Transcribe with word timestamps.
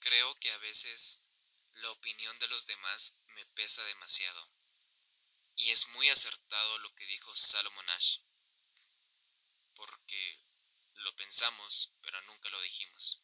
Creo 0.00 0.34
que 0.40 0.50
a 0.50 0.58
veces 0.58 1.20
la 1.82 1.90
opinión 1.90 2.38
de 2.38 2.48
los 2.48 2.66
demás 2.66 3.18
me 3.36 3.44
pesa 3.54 3.84
demasiado. 3.84 4.48
Y 5.56 5.70
es 5.70 5.86
muy 5.88 6.08
acertado 6.08 6.78
lo 6.78 6.94
que 6.94 7.06
dijo 7.06 7.30
Salomon 7.36 7.88
Ash. 7.90 8.18
Porque 9.76 10.38
lo 11.04 11.14
pensamos, 11.16 11.92
pero 12.02 12.18
nunca 12.22 12.48
lo 12.48 12.62
dijimos. 12.62 13.20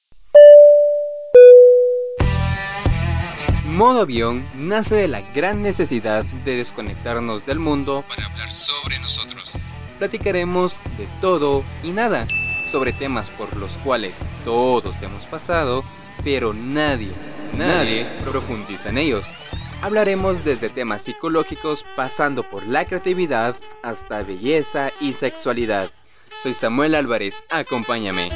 Modo 3.64 4.02
avión 4.02 4.48
nace 4.54 4.96
de 4.96 5.08
la 5.08 5.22
gran 5.32 5.62
necesidad 5.62 6.24
de 6.24 6.56
desconectarnos 6.56 7.46
del 7.46 7.58
mundo 7.58 8.04
Para 8.06 8.26
hablar 8.26 8.52
sobre 8.52 8.98
nosotros. 8.98 9.56
platicaremos 9.98 10.78
de 10.98 11.06
todo 11.22 11.64
y 11.82 11.90
nada, 11.90 12.26
sobre 12.70 12.92
temas 12.92 13.30
por 13.30 13.56
los 13.56 13.78
cuales 13.78 14.14
todos 14.44 15.00
hemos 15.02 15.24
pasado, 15.24 15.82
pero 16.26 16.52
nadie, 16.52 17.12
nadie 17.56 18.04
profundiza 18.24 18.88
en 18.88 18.98
ellos. 18.98 19.28
Hablaremos 19.80 20.44
desde 20.44 20.68
temas 20.68 21.02
psicológicos 21.02 21.86
pasando 21.94 22.42
por 22.50 22.66
la 22.66 22.84
creatividad 22.84 23.54
hasta 23.84 24.24
belleza 24.24 24.90
y 25.00 25.12
sexualidad. 25.12 25.92
Soy 26.42 26.52
Samuel 26.52 26.96
Álvarez, 26.96 27.44
acompáñame. 27.48 28.30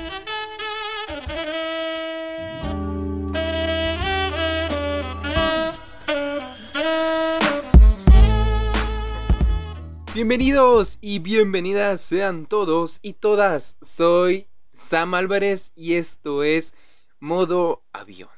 Bienvenidos 10.15 10.99
y 11.01 11.19
bienvenidas 11.19 12.01
sean 12.03 12.47
todos 12.47 13.01
y 13.03 13.15
todas. 13.15 13.79
Soy 13.83 14.47
Sam 14.69 15.15
Álvarez 15.15 15.73
y 15.75 15.95
esto 15.95 16.45
es 16.45 16.73
Modo 17.21 17.85
Avión. 17.93 18.31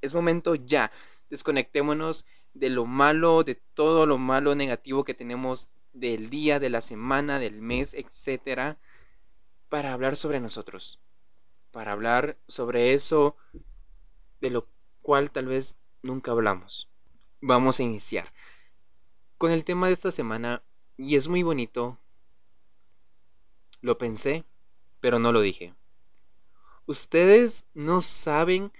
Es 0.00 0.14
momento 0.14 0.54
ya. 0.54 0.90
Desconectémonos 1.28 2.24
de 2.54 2.70
lo 2.70 2.86
malo, 2.86 3.44
de 3.44 3.56
todo 3.74 4.06
lo 4.06 4.16
malo 4.16 4.54
negativo 4.54 5.04
que 5.04 5.14
tenemos 5.14 5.68
del 5.92 6.30
día, 6.30 6.60
de 6.60 6.70
la 6.70 6.80
semana, 6.80 7.38
del 7.38 7.60
mes, 7.60 7.94
etcétera, 7.94 8.78
para 9.68 9.92
hablar 9.92 10.16
sobre 10.16 10.40
nosotros. 10.40 11.00
Para 11.72 11.92
hablar 11.92 12.38
sobre 12.46 12.94
eso 12.94 13.36
de 14.40 14.50
lo 14.50 14.68
cual 15.02 15.30
tal 15.30 15.46
vez 15.46 15.76
nunca 16.02 16.30
hablamos. 16.30 16.88
Vamos 17.40 17.80
a 17.80 17.82
iniciar 17.82 18.32
con 19.38 19.52
el 19.52 19.64
tema 19.64 19.88
de 19.88 19.92
esta 19.92 20.10
semana 20.10 20.62
y 20.96 21.16
es 21.16 21.28
muy 21.28 21.42
bonito. 21.42 21.98
Lo 23.80 23.98
pensé, 23.98 24.44
pero 25.00 25.18
no 25.18 25.32
lo 25.32 25.40
dije. 25.40 25.74
Ustedes 26.86 27.66
no 27.74 28.02
saben 28.02 28.72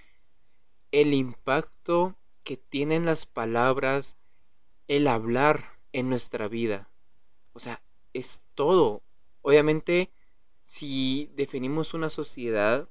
el 0.91 1.13
impacto 1.13 2.15
que 2.43 2.57
tienen 2.57 3.05
las 3.05 3.25
palabras, 3.25 4.17
el 4.87 5.07
hablar 5.07 5.79
en 5.91 6.09
nuestra 6.09 6.47
vida. 6.47 6.89
O 7.53 7.59
sea, 7.59 7.81
es 8.13 8.41
todo. 8.53 9.01
Obviamente, 9.41 10.11
si 10.61 11.31
definimos 11.35 11.93
una 11.93 12.09
sociedad, 12.09 12.87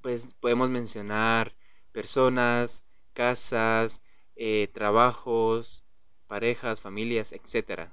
pues 0.00 0.28
podemos 0.40 0.70
mencionar 0.70 1.54
personas, 1.92 2.82
casas, 3.12 4.00
eh, 4.36 4.68
trabajos, 4.72 5.84
parejas, 6.26 6.80
familias, 6.80 7.32
etc. 7.32 7.90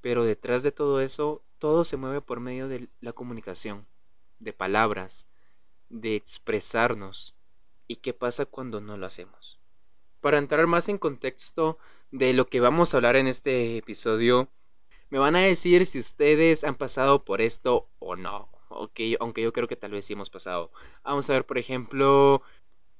Pero 0.00 0.24
detrás 0.24 0.62
de 0.62 0.72
todo 0.72 1.00
eso, 1.00 1.42
todo 1.58 1.84
se 1.84 1.96
mueve 1.96 2.20
por 2.20 2.40
medio 2.40 2.68
de 2.68 2.88
la 3.00 3.12
comunicación, 3.12 3.86
de 4.38 4.52
palabras, 4.52 5.26
de 5.90 6.16
expresarnos. 6.16 7.34
¿Y 7.86 7.96
qué 7.96 8.14
pasa 8.14 8.46
cuando 8.46 8.80
no 8.80 8.96
lo 8.96 9.04
hacemos? 9.04 9.58
Para 10.20 10.38
entrar 10.38 10.66
más 10.66 10.88
en 10.88 10.96
contexto 10.96 11.78
de 12.10 12.32
lo 12.32 12.46
que 12.46 12.60
vamos 12.60 12.94
a 12.94 12.96
hablar 12.96 13.16
en 13.16 13.26
este 13.26 13.76
episodio, 13.76 14.48
me 15.10 15.18
van 15.18 15.36
a 15.36 15.40
decir 15.40 15.84
si 15.86 15.98
ustedes 15.98 16.64
han 16.64 16.76
pasado 16.76 17.24
por 17.24 17.40
esto 17.40 17.88
o 17.98 18.16
no. 18.16 18.48
Okay, 18.68 19.16
aunque 19.18 19.42
yo 19.42 19.52
creo 19.52 19.66
que 19.66 19.76
tal 19.76 19.90
vez 19.90 20.04
sí 20.04 20.12
hemos 20.12 20.30
pasado. 20.30 20.70
Vamos 21.02 21.28
a 21.28 21.32
ver, 21.32 21.44
por 21.44 21.58
ejemplo, 21.58 22.42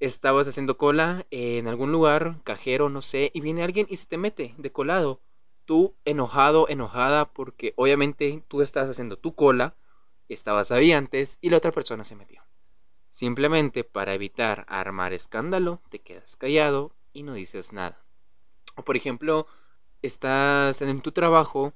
estabas 0.00 0.48
haciendo 0.48 0.76
cola 0.76 1.26
en 1.30 1.68
algún 1.68 1.92
lugar, 1.92 2.40
cajero, 2.42 2.88
no 2.88 3.02
sé, 3.02 3.30
y 3.32 3.40
viene 3.40 3.62
alguien 3.62 3.86
y 3.88 3.96
se 3.96 4.06
te 4.06 4.18
mete 4.18 4.54
de 4.58 4.72
colado. 4.72 5.20
Tú 5.64 5.94
enojado, 6.04 6.68
enojada, 6.68 7.32
porque 7.32 7.74
obviamente 7.76 8.42
tú 8.48 8.62
estás 8.62 8.90
haciendo 8.90 9.16
tu 9.16 9.36
cola, 9.36 9.76
estabas 10.28 10.72
ahí 10.72 10.90
antes 10.90 11.38
y 11.40 11.50
la 11.50 11.58
otra 11.58 11.70
persona 11.70 12.02
se 12.02 12.16
metió. 12.16 12.49
Simplemente 13.10 13.82
para 13.82 14.14
evitar 14.14 14.64
armar 14.68 15.12
escándalo, 15.12 15.82
te 15.90 15.98
quedas 15.98 16.36
callado 16.36 16.92
y 17.12 17.24
no 17.24 17.34
dices 17.34 17.72
nada. 17.72 18.02
O 18.76 18.84
por 18.84 18.96
ejemplo, 18.96 19.46
estás 20.00 20.80
en 20.80 21.00
tu 21.00 21.10
trabajo 21.12 21.72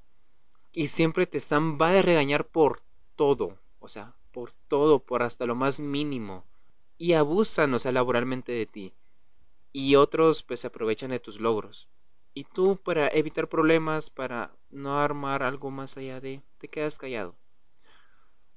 y 0.73 0.87
siempre 0.89 1.27
te 1.27 1.39
están 1.39 1.79
va 1.79 1.91
a 1.91 2.03
regañar 2.03 2.47
por 2.47 2.83
todo, 3.17 3.59
o 3.81 3.89
sea, 3.89 4.15
por 4.33 4.53
todo, 4.69 5.01
por 5.01 5.23
hasta 5.23 5.45
lo 5.45 5.55
más 5.55 5.81
mínimo 5.81 6.45
y 6.99 7.15
abusan, 7.15 7.75
o 7.75 7.79
sea, 7.79 7.93
laboralmente 7.93 8.53
de 8.53 8.67
ti. 8.67 8.95
Y 9.73 9.97
otros 9.97 10.45
pues 10.45 10.61
se 10.61 10.69
aprovechan 10.69 11.11
de 11.11 11.21
tus 11.21 11.41
logros. 11.41 11.89
Y 12.33 12.45
tú 12.45 12.77
para 12.77 13.09
evitar 13.09 13.49
problemas, 13.49 14.11
para 14.11 14.53
no 14.71 14.99
armar 14.99 15.43
algo 15.43 15.71
más 15.71 15.97
allá 15.97 16.21
de, 16.21 16.43
te 16.59 16.69
quedas 16.69 16.97
callado. 16.97 17.37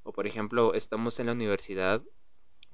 O 0.04 0.14
por 0.14 0.28
ejemplo, 0.28 0.74
estamos 0.74 1.20
en 1.20 1.26
la 1.26 1.34
universidad, 1.34 2.04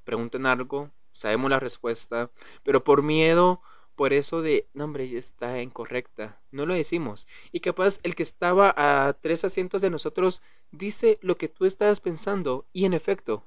preguntan 0.04 0.46
algo, 0.46 0.92
sabemos 1.12 1.50
la 1.50 1.60
respuesta, 1.60 2.32
pero 2.64 2.84
por 2.84 3.04
miedo, 3.04 3.62
por 3.96 4.14
eso 4.14 4.42
de, 4.42 4.68
no 4.74 4.86
hombre, 4.86 5.18
está 5.18 5.62
incorrecta, 5.62 6.42
no 6.52 6.66
lo 6.66 6.74
decimos. 6.74 7.28
Y 7.52 7.60
capaz 7.60 8.00
el 8.04 8.16
que 8.16 8.24
estaba 8.24 8.74
a 8.76 9.14
tres 9.14 9.46
asientos 9.46 9.82
de 9.82 9.90
nosotros 9.90 10.42
dice 10.72 11.20
lo 11.22 11.38
que 11.38 11.48
tú 11.48 11.66
estabas 11.66 12.00
pensando 12.00 12.66
y 12.74 12.86
en 12.86 12.94
efecto, 12.94 13.46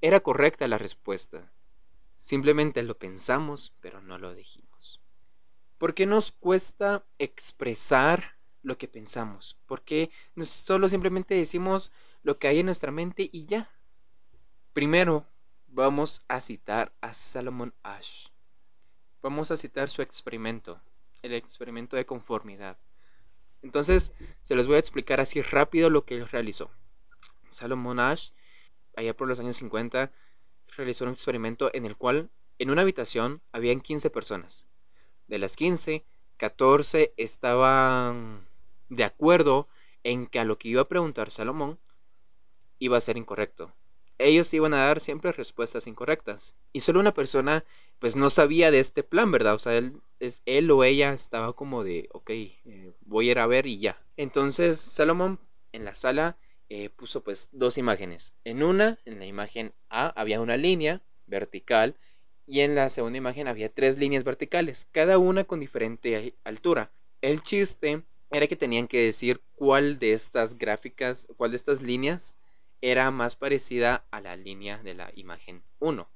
era 0.00 0.20
correcta 0.20 0.68
la 0.68 0.78
respuesta. 0.78 1.52
Simplemente 2.16 2.82
lo 2.82 2.98
pensamos, 2.98 3.72
pero 3.80 4.00
no 4.00 4.18
lo 4.18 4.34
dijimos. 4.34 5.00
¿Por 5.78 5.94
qué 5.94 6.06
nos 6.06 6.32
cuesta 6.32 7.04
expresar 7.18 8.36
lo 8.62 8.78
que 8.78 8.88
pensamos? 8.88 9.58
¿Por 9.66 9.82
qué 9.82 10.10
solo 10.44 10.88
simplemente 10.88 11.34
decimos 11.34 11.92
lo 12.22 12.38
que 12.38 12.48
hay 12.48 12.60
en 12.60 12.66
nuestra 12.66 12.90
mente 12.90 13.28
y 13.32 13.46
ya? 13.46 13.70
Primero, 14.72 15.26
vamos 15.74 16.22
a 16.28 16.40
citar 16.40 16.92
a 17.00 17.14
Salomon 17.14 17.74
Ash. 17.82 18.28
Vamos 19.22 19.50
a 19.50 19.56
citar 19.56 19.90
su 19.90 20.02
experimento, 20.02 20.80
el 21.22 21.34
experimento 21.34 21.96
de 21.96 22.06
conformidad. 22.06 22.78
Entonces, 23.60 24.12
se 24.40 24.54
los 24.54 24.66
voy 24.66 24.76
a 24.76 24.78
explicar 24.78 25.20
así 25.20 25.42
rápido 25.42 25.90
lo 25.90 26.04
que 26.04 26.16
él 26.16 26.28
realizó. 26.28 26.70
Salomon 27.48 27.98
Ash 27.98 28.30
allá 28.96 29.16
por 29.16 29.28
los 29.28 29.38
años 29.38 29.56
50, 29.56 30.12
realizó 30.76 31.04
un 31.04 31.12
experimento 31.12 31.70
en 31.74 31.86
el 31.86 31.96
cual 31.96 32.30
en 32.58 32.70
una 32.70 32.82
habitación 32.82 33.42
habían 33.52 33.80
15 33.80 34.10
personas. 34.10 34.66
De 35.26 35.38
las 35.38 35.56
15, 35.56 36.04
14 36.36 37.14
estaban 37.16 38.46
de 38.88 39.04
acuerdo 39.04 39.68
en 40.02 40.26
que 40.26 40.38
a 40.38 40.44
lo 40.44 40.58
que 40.58 40.68
iba 40.68 40.82
a 40.82 40.88
preguntar 40.88 41.30
Salomón 41.30 41.78
iba 42.78 42.96
a 42.96 43.00
ser 43.00 43.16
incorrecto. 43.16 43.72
Ellos 44.18 44.52
iban 44.54 44.74
a 44.74 44.84
dar 44.86 45.00
siempre 45.00 45.32
respuestas 45.32 45.86
incorrectas. 45.86 46.56
Y 46.72 46.80
solo 46.80 47.00
una 47.00 47.14
persona 47.14 47.64
pues 47.98 48.16
no 48.16 48.30
sabía 48.30 48.70
de 48.70 48.80
este 48.80 49.02
plan, 49.02 49.30
¿verdad? 49.32 49.54
O 49.54 49.58
sea, 49.58 49.76
él, 49.76 50.00
él 50.46 50.70
o 50.70 50.84
ella 50.84 51.12
estaba 51.12 51.52
como 51.54 51.84
de, 51.84 52.08
ok, 52.12 52.30
eh, 52.30 52.92
voy 53.00 53.28
a 53.28 53.30
ir 53.32 53.38
a 53.38 53.46
ver 53.46 53.66
y 53.66 53.78
ya. 53.78 53.98
Entonces 54.16 54.80
Salomón 54.80 55.38
en 55.72 55.84
la 55.84 55.94
sala 55.94 56.36
eh, 56.68 56.90
puso 56.90 57.22
pues 57.22 57.48
dos 57.52 57.78
imágenes. 57.78 58.34
En 58.44 58.62
una, 58.62 58.98
en 59.04 59.18
la 59.18 59.26
imagen 59.26 59.72
A, 59.88 60.08
había 60.20 60.40
una 60.40 60.56
línea 60.56 61.02
vertical 61.26 61.96
y 62.46 62.60
en 62.60 62.74
la 62.74 62.88
segunda 62.88 63.18
imagen 63.18 63.48
había 63.48 63.68
tres 63.68 63.96
líneas 63.98 64.24
verticales, 64.24 64.86
cada 64.92 65.18
una 65.18 65.44
con 65.44 65.60
diferente 65.60 66.34
altura. 66.44 66.90
El 67.20 67.42
chiste 67.42 68.02
era 68.30 68.46
que 68.46 68.56
tenían 68.56 68.86
que 68.86 69.00
decir 69.00 69.40
cuál 69.54 69.98
de 69.98 70.12
estas 70.12 70.58
gráficas, 70.58 71.28
cuál 71.36 71.52
de 71.52 71.56
estas 71.56 71.80
líneas 71.80 72.34
era 72.84 73.10
más 73.10 73.34
parecida 73.34 74.04
a 74.10 74.20
la 74.20 74.36
línea 74.36 74.76
de 74.82 74.92
la 74.92 75.10
imagen 75.14 75.62
1. 75.78 76.06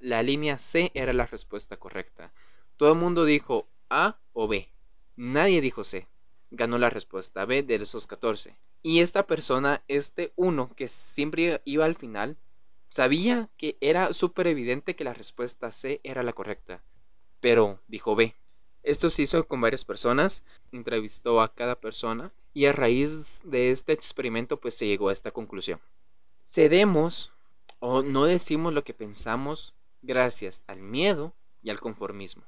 La 0.00 0.24
línea 0.24 0.58
C 0.58 0.90
era 0.92 1.12
la 1.12 1.24
respuesta 1.24 1.76
correcta. 1.76 2.32
Todo 2.76 2.94
el 2.94 2.98
mundo 2.98 3.24
dijo 3.24 3.68
A 3.90 4.18
o 4.32 4.48
B. 4.48 4.68
Nadie 5.14 5.60
dijo 5.60 5.84
C. 5.84 6.08
Ganó 6.50 6.78
la 6.78 6.90
respuesta 6.90 7.44
B 7.44 7.62
de 7.62 7.76
esos 7.76 8.08
14. 8.08 8.56
Y 8.82 8.98
esta 8.98 9.28
persona, 9.28 9.84
este 9.86 10.32
uno 10.34 10.72
que 10.74 10.88
siempre 10.88 11.62
iba 11.64 11.84
al 11.84 11.94
final, 11.94 12.36
sabía 12.88 13.48
que 13.56 13.76
era 13.80 14.12
súper 14.12 14.48
evidente 14.48 14.96
que 14.96 15.04
la 15.04 15.14
respuesta 15.14 15.70
C 15.70 16.00
era 16.02 16.24
la 16.24 16.32
correcta. 16.32 16.82
Pero 17.38 17.78
dijo 17.86 18.16
B. 18.16 18.34
Esto 18.82 19.10
se 19.10 19.22
hizo 19.22 19.46
con 19.46 19.60
varias 19.60 19.84
personas, 19.84 20.42
entrevistó 20.72 21.40
a 21.40 21.54
cada 21.54 21.78
persona 21.78 22.32
y 22.52 22.66
a 22.66 22.72
raíz 22.72 23.42
de 23.44 23.70
este 23.70 23.92
experimento 23.92 24.58
pues 24.58 24.74
se 24.74 24.88
llegó 24.88 25.10
a 25.10 25.12
esta 25.12 25.30
conclusión. 25.30 25.80
Cedemos 26.48 27.32
o 27.80 28.02
no 28.04 28.24
decimos 28.24 28.72
lo 28.72 28.84
que 28.84 28.94
pensamos 28.94 29.74
gracias 30.00 30.62
al 30.68 30.80
miedo 30.80 31.34
y 31.60 31.70
al 31.70 31.80
conformismo. 31.80 32.44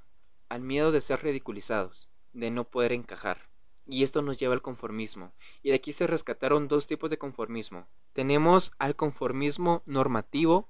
Al 0.49 0.61
miedo 0.61 0.93
de 0.93 1.01
ser 1.01 1.25
ridiculizados, 1.25 2.09
de 2.33 2.53
no 2.53 2.63
poder 2.63 2.93
encajar. 2.93 3.49
Y 3.87 4.05
esto 4.05 4.23
nos 4.23 4.39
lleva 4.39 4.55
al 4.55 4.63
conformismo. 4.63 5.33
Y 5.65 5.71
de 5.71 5.75
aquí 5.75 5.93
se 5.93 6.07
rescataron 6.07 6.69
dos 6.69 6.87
tipos 6.87 7.11
de 7.11 7.19
conformismo. 7.19 7.89
Tenemos 8.13 8.71
al 8.79 8.95
conformismo 8.95 9.83
normativo, 9.85 10.69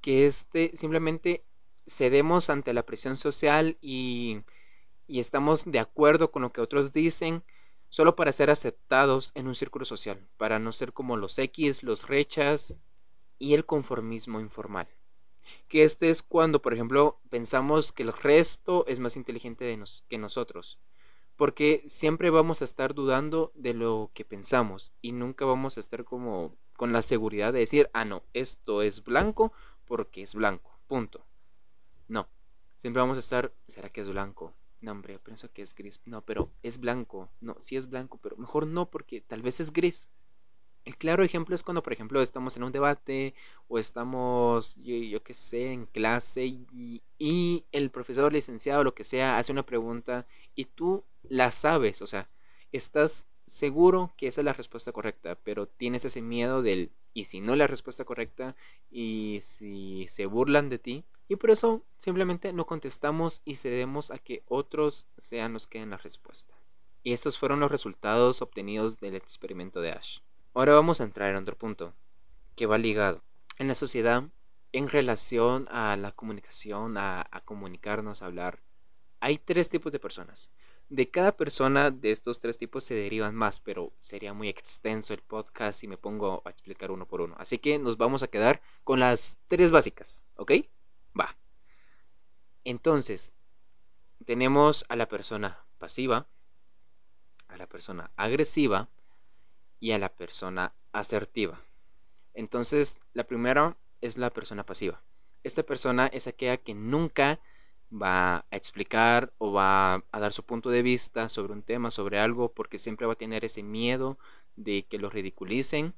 que 0.00 0.26
este 0.26 0.74
simplemente 0.74 1.44
cedemos 1.86 2.48
ante 2.48 2.72
la 2.72 2.86
presión 2.86 3.18
social 3.18 3.76
y, 3.82 4.40
y 5.06 5.20
estamos 5.20 5.70
de 5.70 5.78
acuerdo 5.78 6.30
con 6.30 6.40
lo 6.40 6.52
que 6.54 6.62
otros 6.62 6.94
dicen 6.94 7.44
solo 7.92 8.16
para 8.16 8.32
ser 8.32 8.48
aceptados 8.48 9.32
en 9.34 9.46
un 9.48 9.54
círculo 9.54 9.84
social, 9.84 10.26
para 10.38 10.58
no 10.58 10.72
ser 10.72 10.94
como 10.94 11.18
los 11.18 11.38
X, 11.38 11.82
los 11.82 12.08
rechas 12.08 12.74
y 13.38 13.52
el 13.52 13.66
conformismo 13.66 14.40
informal. 14.40 14.88
Que 15.68 15.84
este 15.84 16.08
es 16.08 16.22
cuando, 16.22 16.62
por 16.62 16.72
ejemplo, 16.72 17.20
pensamos 17.28 17.92
que 17.92 18.02
el 18.02 18.14
resto 18.14 18.86
es 18.86 18.98
más 18.98 19.14
inteligente 19.18 19.66
de 19.66 19.78
que 20.08 20.16
nosotros. 20.16 20.78
Porque 21.36 21.82
siempre 21.84 22.30
vamos 22.30 22.62
a 22.62 22.64
estar 22.64 22.94
dudando 22.94 23.52
de 23.54 23.74
lo 23.74 24.10
que 24.14 24.24
pensamos 24.24 24.94
y 25.02 25.12
nunca 25.12 25.44
vamos 25.44 25.76
a 25.76 25.80
estar 25.80 26.02
como 26.02 26.56
con 26.78 26.94
la 26.94 27.02
seguridad 27.02 27.52
de 27.52 27.58
decir, 27.58 27.90
ah, 27.92 28.06
no, 28.06 28.22
esto 28.32 28.80
es 28.80 29.04
blanco 29.04 29.52
porque 29.84 30.22
es 30.22 30.34
blanco, 30.34 30.78
punto. 30.86 31.26
No, 32.08 32.26
siempre 32.78 33.02
vamos 33.02 33.18
a 33.18 33.20
estar, 33.20 33.52
¿será 33.66 33.90
que 33.90 34.00
es 34.00 34.08
blanco? 34.08 34.54
No, 34.82 34.90
hombre, 34.90 35.18
pienso 35.20 35.50
que 35.52 35.62
es 35.62 35.74
gris. 35.74 36.00
No, 36.04 36.22
pero 36.22 36.50
es 36.62 36.78
blanco. 36.78 37.30
No, 37.40 37.56
sí 37.60 37.76
es 37.76 37.88
blanco, 37.88 38.18
pero 38.20 38.36
mejor 38.36 38.66
no 38.66 38.90
porque 38.90 39.20
tal 39.20 39.40
vez 39.40 39.60
es 39.60 39.72
gris. 39.72 40.08
El 40.84 40.96
claro 40.96 41.22
ejemplo 41.22 41.54
es 41.54 41.62
cuando, 41.62 41.84
por 41.84 41.92
ejemplo, 41.92 42.20
estamos 42.20 42.56
en 42.56 42.64
un 42.64 42.72
debate 42.72 43.34
o 43.68 43.78
estamos, 43.78 44.74
yo, 44.82 44.96
yo 44.96 45.22
qué 45.22 45.34
sé, 45.34 45.72
en 45.72 45.86
clase 45.86 46.44
y, 46.44 47.64
el 47.70 47.90
profesor, 47.90 48.32
licenciado, 48.32 48.82
lo 48.82 48.92
que 48.92 49.04
sea, 49.04 49.38
hace 49.38 49.52
una 49.52 49.64
pregunta 49.64 50.26
y 50.56 50.64
tú 50.64 51.04
la 51.22 51.52
sabes, 51.52 52.02
o 52.02 52.08
sea, 52.08 52.28
estás 52.72 53.28
seguro 53.46 54.12
que 54.16 54.26
esa 54.26 54.40
es 54.40 54.44
la 54.44 54.52
respuesta 54.52 54.90
correcta, 54.90 55.36
pero 55.44 55.68
tienes 55.68 56.04
ese 56.04 56.20
miedo 56.20 56.62
del, 56.62 56.90
y 57.14 57.24
si 57.24 57.40
no 57.40 57.54
la 57.54 57.68
respuesta 57.68 58.04
correcta, 58.04 58.56
y 58.90 59.38
si 59.42 60.06
se 60.08 60.26
burlan 60.26 60.68
de 60.68 60.80
ti, 60.80 61.04
y 61.32 61.36
por 61.36 61.50
eso 61.50 61.82
simplemente 61.96 62.52
no 62.52 62.66
contestamos 62.66 63.40
y 63.46 63.54
cedemos 63.54 64.10
a 64.10 64.18
que 64.18 64.42
otros 64.48 65.06
sean 65.16 65.54
los 65.54 65.66
que 65.66 65.78
den 65.78 65.88
la 65.88 65.96
respuesta. 65.96 66.54
Y 67.02 67.14
estos 67.14 67.38
fueron 67.38 67.58
los 67.58 67.70
resultados 67.70 68.42
obtenidos 68.42 69.00
del 69.00 69.14
experimento 69.14 69.80
de 69.80 69.92
Ash. 69.92 70.18
Ahora 70.52 70.74
vamos 70.74 71.00
a 71.00 71.04
entrar 71.04 71.30
en 71.30 71.36
otro 71.36 71.56
punto, 71.56 71.94
que 72.54 72.66
va 72.66 72.76
ligado. 72.76 73.22
En 73.56 73.66
la 73.66 73.74
sociedad, 73.74 74.24
en 74.72 74.90
relación 74.90 75.68
a 75.70 75.96
la 75.96 76.12
comunicación, 76.12 76.98
a, 76.98 77.26
comunicarnos, 77.46 78.20
a 78.20 78.26
hablar, 78.26 78.60
hay 79.20 79.38
tres 79.38 79.70
tipos 79.70 79.90
de 79.90 80.00
personas. 80.00 80.50
De 80.90 81.10
cada 81.10 81.34
persona 81.34 81.90
de 81.90 82.10
estos 82.10 82.40
tres 82.40 82.58
tipos 82.58 82.84
se 82.84 82.92
derivan 82.92 83.34
más, 83.34 83.58
pero 83.58 83.94
sería 84.00 84.34
muy 84.34 84.50
extenso 84.50 85.14
el 85.14 85.22
podcast 85.22 85.80
si 85.80 85.88
me 85.88 85.96
pongo 85.96 86.42
a 86.44 86.50
explicar 86.50 86.90
uno 86.90 87.06
por 87.08 87.22
uno. 87.22 87.36
Así 87.38 87.56
que 87.56 87.78
nos 87.78 87.96
vamos 87.96 88.22
a 88.22 88.28
quedar 88.28 88.60
con 88.84 89.00
las 89.00 89.38
tres 89.48 89.70
básicas, 89.70 90.22
¿ok? 90.36 90.52
Va. 91.18 91.36
Entonces, 92.64 93.32
tenemos 94.24 94.84
a 94.88 94.96
la 94.96 95.06
persona 95.06 95.64
pasiva, 95.78 96.26
a 97.48 97.56
la 97.56 97.66
persona 97.66 98.10
agresiva 98.16 98.88
y 99.80 99.92
a 99.92 99.98
la 99.98 100.08
persona 100.08 100.72
asertiva. 100.92 101.60
Entonces, 102.34 102.98
la 103.12 103.24
primera 103.24 103.76
es 104.00 104.16
la 104.16 104.30
persona 104.30 104.64
pasiva. 104.64 105.02
Esta 105.42 105.62
persona 105.62 106.06
es 106.06 106.26
aquella 106.26 106.56
que 106.56 106.74
nunca 106.74 107.40
va 107.92 108.36
a 108.50 108.56
explicar 108.56 109.32
o 109.38 109.52
va 109.52 109.94
a 109.94 110.20
dar 110.20 110.32
su 110.32 110.44
punto 110.44 110.70
de 110.70 110.82
vista 110.82 111.28
sobre 111.28 111.52
un 111.52 111.62
tema, 111.62 111.90
sobre 111.90 112.18
algo, 112.18 112.52
porque 112.52 112.78
siempre 112.78 113.06
va 113.06 113.14
a 113.14 113.16
tener 113.16 113.44
ese 113.44 113.62
miedo 113.62 114.18
de 114.56 114.84
que 114.84 114.98
lo 114.98 115.10
ridiculicen, 115.10 115.94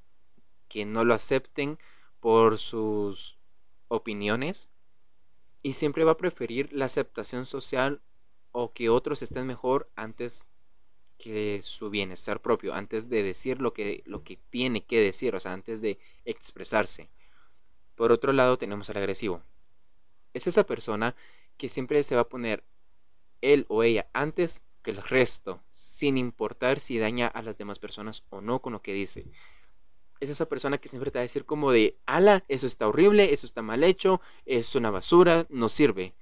que 0.69 0.87
no 0.87 1.05
lo 1.05 1.15
acepten 1.15 1.79
por 2.21 2.59
sus 2.59 3.39
opiniones 3.89 4.71
y 5.65 5.73
siempre 5.73 6.05
va 6.05 6.13
a 6.13 6.17
preferir 6.19 6.71
la 6.73 6.85
aceptación 6.85 7.47
social 7.47 8.03
o 8.53 8.73
que 8.73 8.91
otros 8.91 9.23
estén 9.23 9.47
mejor 9.47 9.89
antes 9.97 10.45
que 11.17 11.63
su 11.63 11.89
bienestar 11.89 12.41
propio, 12.41 12.75
antes 12.75 13.09
de 13.09 13.23
decir 13.23 13.63
lo 13.63 13.73
que, 13.73 14.03
lo 14.05 14.23
que 14.23 14.39
tiene 14.51 14.85
que 14.85 15.01
decir, 15.01 15.35
o 15.35 15.41
sea, 15.41 15.55
antes 15.55 15.81
de 15.81 15.99
expresarse. 16.27 17.09
Por 17.97 18.13
otro 18.13 18.35
lado 18.35 18.59
tenemos 18.59 18.91
al 18.91 18.99
agresivo. 18.99 19.41
Es 20.35 20.47
esa 20.47 20.65
persona 20.65 21.17
que 21.57 21.71
siempre 21.71 22.03
se 22.03 22.15
va 22.15 22.23
a 22.23 22.29
poner 22.29 22.63
él 23.41 23.65
o 23.69 23.83
ella 23.83 24.07
antes 24.13 24.61
que 24.83 24.91
el 24.91 25.03
resto, 25.03 25.63
sin 25.71 26.19
importar 26.19 26.79
si 26.79 26.99
daña 26.99 27.27
a 27.27 27.41
las 27.41 27.57
demás 27.57 27.79
personas 27.79 28.23
o 28.29 28.43
no 28.43 28.61
con 28.61 28.75
lo 28.75 28.83
que 28.83 28.93
dice 28.93 29.25
es 30.25 30.31
esa 30.31 30.49
persona 30.49 30.79
que 30.79 30.89
siempre 30.89 31.11
te 31.11 31.19
va 31.19 31.21
a 31.21 31.23
decir 31.23 31.45
como 31.45 31.71
de, 31.71 31.97
ala, 32.07 32.45
eso 32.49 32.67
está 32.67 32.89
horrible, 32.89 33.33
eso 33.33 33.47
está 33.47 33.63
mal 33.63 33.85
hecho, 33.85 34.21
es 34.47 34.75
una 34.75 34.91
basura, 34.91 35.47
no 35.49 35.69
sirve. 35.69 36.15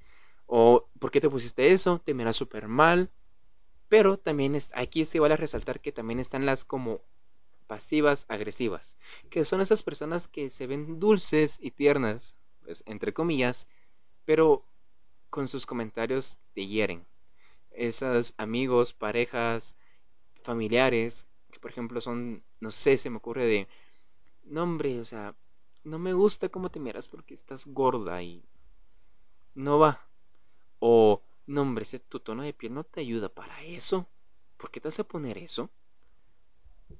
O, 0.46 0.88
¿por 0.98 1.10
qué 1.10 1.20
te 1.20 1.30
pusiste 1.30 1.72
eso? 1.72 2.00
Te 2.04 2.14
mira 2.14 2.32
súper 2.32 2.68
mal. 2.68 3.10
Pero 3.88 4.18
también 4.18 4.54
es, 4.54 4.70
aquí 4.74 5.04
se 5.04 5.20
vale 5.20 5.36
resaltar 5.36 5.80
que 5.80 5.92
también 5.92 6.18
están 6.18 6.46
las 6.46 6.64
como 6.64 7.02
pasivas 7.66 8.26
agresivas, 8.28 8.96
que 9.30 9.44
son 9.44 9.60
esas 9.62 9.82
personas 9.82 10.28
que 10.28 10.50
se 10.50 10.66
ven 10.66 11.00
dulces 11.00 11.58
y 11.60 11.70
tiernas, 11.70 12.36
pues, 12.62 12.82
entre 12.86 13.14
comillas, 13.14 13.68
pero 14.24 14.66
con 15.30 15.48
sus 15.48 15.64
comentarios 15.64 16.38
te 16.54 16.66
hieren. 16.66 17.06
Esos 17.70 18.34
amigos, 18.36 18.92
parejas, 18.92 19.76
familiares, 20.42 21.26
que 21.50 21.60
por 21.60 21.70
ejemplo 21.70 22.00
son, 22.02 22.42
no 22.60 22.70
sé, 22.70 22.98
se 22.98 23.08
me 23.08 23.16
ocurre 23.16 23.46
de, 23.46 23.68
no 24.44 24.62
hombre, 24.62 25.00
o 25.00 25.04
sea, 25.04 25.34
no 25.84 25.98
me 25.98 26.12
gusta 26.12 26.48
cómo 26.48 26.70
te 26.70 26.80
miras 26.80 27.08
porque 27.08 27.34
estás 27.34 27.66
gorda 27.66 28.22
y 28.22 28.44
no 29.54 29.78
va. 29.78 30.06
O, 30.78 31.22
no 31.46 31.62
hombre, 31.62 31.82
ese 31.82 31.98
tu 31.98 32.20
tono 32.20 32.42
de 32.42 32.52
piel 32.52 32.74
no 32.74 32.84
te 32.84 33.00
ayuda 33.00 33.28
para 33.28 33.62
eso. 33.62 34.06
¿Por 34.56 34.70
qué 34.70 34.80
te 34.80 34.88
vas 34.88 34.98
a 35.00 35.04
poner 35.04 35.38
eso? 35.38 35.70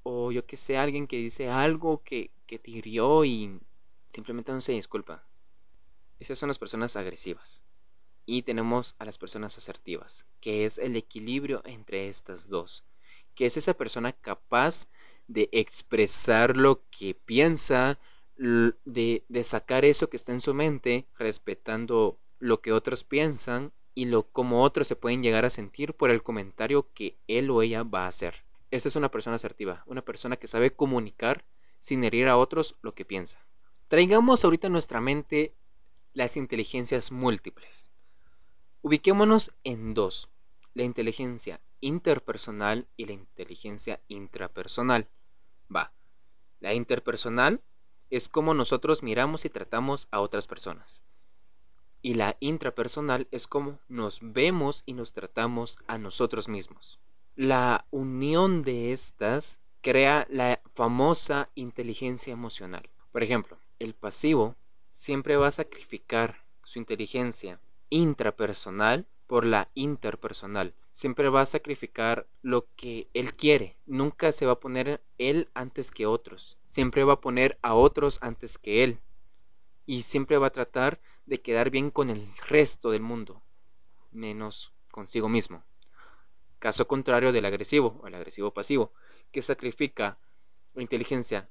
O 0.03 0.33
yo 0.33 0.47
que 0.47 0.57
sé, 0.57 0.77
alguien 0.77 1.07
que 1.07 1.17
dice 1.17 1.49
algo 1.49 2.03
que, 2.03 2.31
que 2.47 2.59
te 2.59 2.71
hirió 2.71 3.25
y 3.25 3.61
simplemente 4.09 4.53
no 4.53 4.61
se 4.61 4.73
disculpa. 4.73 5.25
Esas 6.19 6.39
son 6.39 6.49
las 6.49 6.59
personas 6.59 6.97
agresivas. 6.97 7.63
Y 8.25 8.43
tenemos 8.43 8.95
a 8.99 9.05
las 9.05 9.19
personas 9.19 9.59
asertivas, 9.59 10.27
que 10.41 10.65
es 10.65 10.79
el 10.79 10.95
equilibrio 10.97 11.63
entre 11.65 12.09
estas 12.09 12.49
dos. 12.49 12.85
Que 13.35 13.47
es 13.47 13.57
esa 13.57 13.75
persona 13.75 14.13
capaz 14.13 14.87
de 15.33 15.49
expresar 15.53 16.57
lo 16.57 16.83
que 16.91 17.15
piensa, 17.15 17.99
de, 18.37 19.25
de, 19.29 19.43
sacar 19.45 19.85
eso 19.85 20.11
que 20.11 20.17
está 20.17 20.33
en 20.33 20.41
su 20.41 20.53
mente, 20.53 21.07
respetando 21.19 22.19
lo 22.39 22.61
que 22.61 22.73
otros 22.73 23.05
piensan 23.05 23.73
y 23.95 24.07
lo 24.07 24.25
como 24.25 24.63
otros 24.63 24.89
se 24.89 24.97
pueden 24.97 25.23
llegar 25.23 25.45
a 25.45 25.51
sentir 25.51 25.95
por 25.95 26.11
el 26.11 26.23
comentario 26.23 26.89
que 26.93 27.17
él 27.29 27.51
o 27.51 27.63
ella 27.63 27.83
va 27.83 28.05
a 28.05 28.09
hacer. 28.09 28.45
Esa 28.71 28.89
es 28.89 28.97
una 28.97 29.11
persona 29.11 29.37
asertiva, 29.37 29.85
una 29.87 30.03
persona 30.03 30.37
que 30.37 30.47
sabe 30.47 30.75
comunicar 30.75 31.45
sin 31.79 32.05
herir 32.05 32.29
a 32.29 32.37
otros 32.37 32.75
lo 32.83 32.95
que 32.95 33.05
piensa. 33.05 33.45
Traigamos 33.89 34.45
ahorita 34.45 34.67
en 34.67 34.73
nuestra 34.73 35.01
mente 35.01 35.55
las 36.15 36.37
inteligencias 36.37 37.13
múltiples. 37.13 37.91
Ubiquémonos 38.83 39.53
en 39.65 39.95
dos, 39.95 40.29
la 40.75 40.83
inteligencia 40.83 41.61
interpersonal 41.81 42.87
y 42.97 43.07
la 43.07 43.13
inteligencia 43.13 44.01
intrapersonal. 44.09 45.09
Va, 45.75 45.93
la 46.61 46.75
interpersonal 46.75 47.61
es 48.11 48.29
como 48.29 48.55
nosotros 48.55 49.03
miramos 49.03 49.45
y 49.45 49.49
tratamos 49.49 50.07
a 50.11 50.21
otras 50.21 50.47
personas. 50.47 51.03
Y 52.03 52.15
la 52.15 52.37
intrapersonal 52.41 53.27
es 53.31 53.47
como 53.47 53.79
nos 53.89 54.19
vemos 54.21 54.83
y 54.87 54.93
nos 54.93 55.13
tratamos 55.13 55.79
a 55.87 55.99
nosotros 55.99 56.49
mismos. 56.49 56.99
La 57.37 57.87
unión 57.91 58.63
de 58.63 58.93
estas 58.93 59.61
crea 59.81 60.27
la 60.29 60.61
famosa 60.75 61.49
inteligencia 61.55 62.33
emocional. 62.33 62.91
Por 63.13 63.23
ejemplo, 63.23 63.59
el 63.79 63.95
pasivo 63.95 64.57
siempre 64.91 65.37
va 65.37 65.49
a 65.49 65.53
sacrificar 65.53 66.45
su 66.65 66.79
inteligencia 66.79 67.61
intrapersonal 67.89 69.07
por 69.27 69.45
la 69.47 69.71
interpersonal 69.75 70.75
siempre 70.93 71.29
va 71.31 71.41
a 71.41 71.47
sacrificar 71.47 72.27
lo 72.43 72.67
que 72.77 73.09
él 73.15 73.35
quiere. 73.35 73.77
Nunca 73.87 74.33
se 74.33 74.47
va 74.47 74.53
a 74.53 74.61
poner 74.61 75.03
él 75.19 75.51
antes 75.55 75.91
que 75.91 76.07
otros. 76.07 76.59
Siempre 76.67 77.05
va 77.05 77.15
a 77.15 77.21
poner 77.21 77.59
a 77.63 77.75
otros 77.75 78.19
antes 78.23 78.59
que 78.59 78.85
él. 78.85 79.01
Y 79.87 80.03
siempre 80.03 80.39
va 80.39 80.49
a 80.49 80.53
tratar 80.53 81.01
de 81.27 81.41
quedar 81.41 81.71
bien 81.71 81.91
con 81.91 82.11
el 82.11 82.29
resto 82.47 82.91
del 82.91 83.03
mundo, 83.03 83.43
menos 84.11 84.73
consigo 84.91 85.29
mismo. 85.29 85.65
Caso 86.59 86.87
contrario 86.87 87.33
del 87.33 87.45
agresivo, 87.45 87.99
o 88.03 88.07
el 88.07 88.15
agresivo 88.15 88.53
pasivo, 88.53 88.93
que 89.33 89.43
sacrifica 89.43 90.19
la 90.75 90.83
inteligencia 90.83 91.49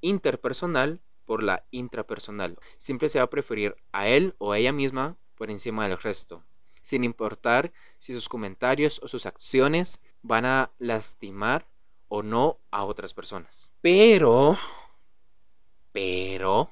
interpersonal 0.00 1.00
por 1.24 1.42
la 1.42 1.64
intrapersonal. 1.70 2.58
Siempre 2.76 3.08
se 3.08 3.18
va 3.18 3.24
a 3.24 3.30
preferir 3.30 3.76
a 3.92 4.08
él 4.08 4.34
o 4.38 4.52
a 4.52 4.58
ella 4.58 4.72
misma 4.72 5.16
por 5.34 5.50
encima 5.50 5.88
del 5.88 5.98
resto, 5.98 6.44
sin 6.86 7.02
importar 7.02 7.72
si 7.98 8.14
sus 8.14 8.28
comentarios 8.28 9.00
o 9.02 9.08
sus 9.08 9.26
acciones 9.26 9.98
van 10.22 10.44
a 10.44 10.70
lastimar 10.78 11.66
o 12.06 12.22
no 12.22 12.58
a 12.70 12.84
otras 12.84 13.12
personas. 13.12 13.72
Pero, 13.80 14.56
pero, 15.90 16.70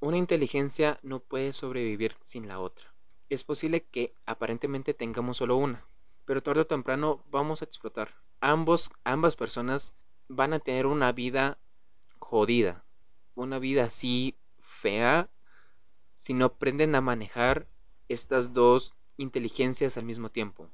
una 0.00 0.16
inteligencia 0.16 0.98
no 1.02 1.20
puede 1.20 1.52
sobrevivir 1.52 2.16
sin 2.22 2.48
la 2.48 2.60
otra. 2.60 2.94
Es 3.28 3.44
posible 3.44 3.82
que 3.82 4.14
aparentemente 4.24 4.94
tengamos 4.94 5.36
solo 5.36 5.58
una, 5.58 5.84
pero 6.24 6.42
tarde 6.42 6.62
o 6.62 6.66
temprano 6.66 7.22
vamos 7.30 7.60
a 7.60 7.66
explotar. 7.66 8.14
Ambos, 8.40 8.90
ambas 9.04 9.36
personas 9.36 9.92
van 10.28 10.54
a 10.54 10.60
tener 10.60 10.86
una 10.86 11.12
vida 11.12 11.58
jodida, 12.20 12.86
una 13.34 13.58
vida 13.58 13.84
así 13.84 14.34
fea, 14.62 15.28
si 16.14 16.32
no 16.32 16.46
aprenden 16.46 16.94
a 16.94 17.02
manejar 17.02 17.66
estas 18.08 18.54
dos 18.54 18.94
inteligencias 19.16 19.96
al 19.96 20.04
mismo 20.04 20.30
tiempo. 20.30 20.68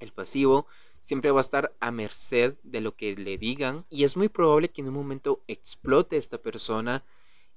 El 0.00 0.12
pasivo 0.12 0.66
siempre 1.00 1.30
va 1.30 1.40
a 1.40 1.42
estar 1.42 1.72
a 1.80 1.90
merced 1.90 2.54
de 2.62 2.80
lo 2.80 2.96
que 2.96 3.14
le 3.16 3.38
digan 3.38 3.84
y 3.90 4.04
es 4.04 4.16
muy 4.16 4.28
probable 4.28 4.68
que 4.68 4.80
en 4.80 4.88
un 4.88 4.94
momento 4.94 5.40
explote 5.46 6.16
esta 6.16 6.38
persona 6.38 7.04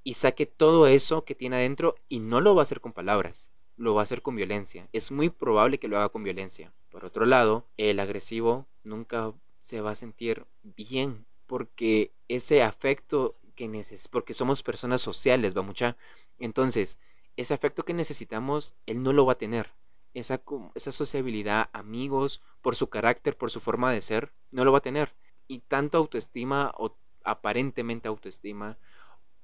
y 0.04 0.14
saque 0.14 0.46
todo 0.46 0.88
eso 0.88 1.26
que 1.26 1.36
tiene 1.36 1.58
adentro 1.58 1.96
y 2.08 2.20
no 2.20 2.42
lo 2.42 2.56
va 2.56 2.62
a 2.62 2.64
hacer 2.64 2.80
con 2.80 2.94
palabras, 2.94 3.50
lo 3.76 3.96
va 3.96 4.02
a 4.02 4.04
hacer 4.04 4.22
con 4.22 4.36
violencia. 4.36 4.88
Es 4.94 5.12
muy 5.12 5.30
probable 5.30 5.80
que 5.80 5.88
lo 5.88 5.98
haga 5.98 6.10
con 6.10 6.24
violencia. 6.24 6.72
Por 6.90 7.06
otro 7.06 7.26
lado, 7.26 7.66
el 7.78 8.00
agresivo 8.00 8.66
nunca 8.84 9.34
se 9.60 9.82
va 9.82 9.92
a 9.92 9.96
sentir 9.96 10.46
bien 10.64 11.26
porque 11.48 12.12
ese 12.28 12.62
afecto 12.64 13.36
que 13.56 13.68
necesitamos, 13.68 14.08
porque 14.10 14.34
somos 14.34 14.64
personas 14.64 15.02
sociales, 15.02 15.58
va 15.58 15.64
mucha. 15.64 15.98
Entonces, 16.38 17.00
ese 17.36 17.54
afecto 17.54 17.84
que 17.84 17.94
necesitamos, 17.94 18.76
él 18.86 19.02
no 19.02 19.12
lo 19.12 19.26
va 19.26 19.34
a 19.34 19.38
tener 19.38 19.72
esa, 20.14 20.42
esa 20.76 20.92
sociabilidad, 20.92 21.70
amigos, 21.74 22.42
por 22.62 22.76
su 22.76 22.90
carácter, 22.90 23.38
por 23.38 23.52
su 23.52 23.60
forma 23.62 23.92
de 23.92 24.02
ser, 24.02 24.32
no 24.52 24.66
lo 24.66 24.72
va 24.72 24.80
a 24.80 24.82
tener. 24.82 25.14
Y 25.48 25.60
tanto 25.60 25.98
autoestima 25.98 26.74
o 26.78 26.96
aparentemente 27.24 28.08
autoestima, 28.08 28.78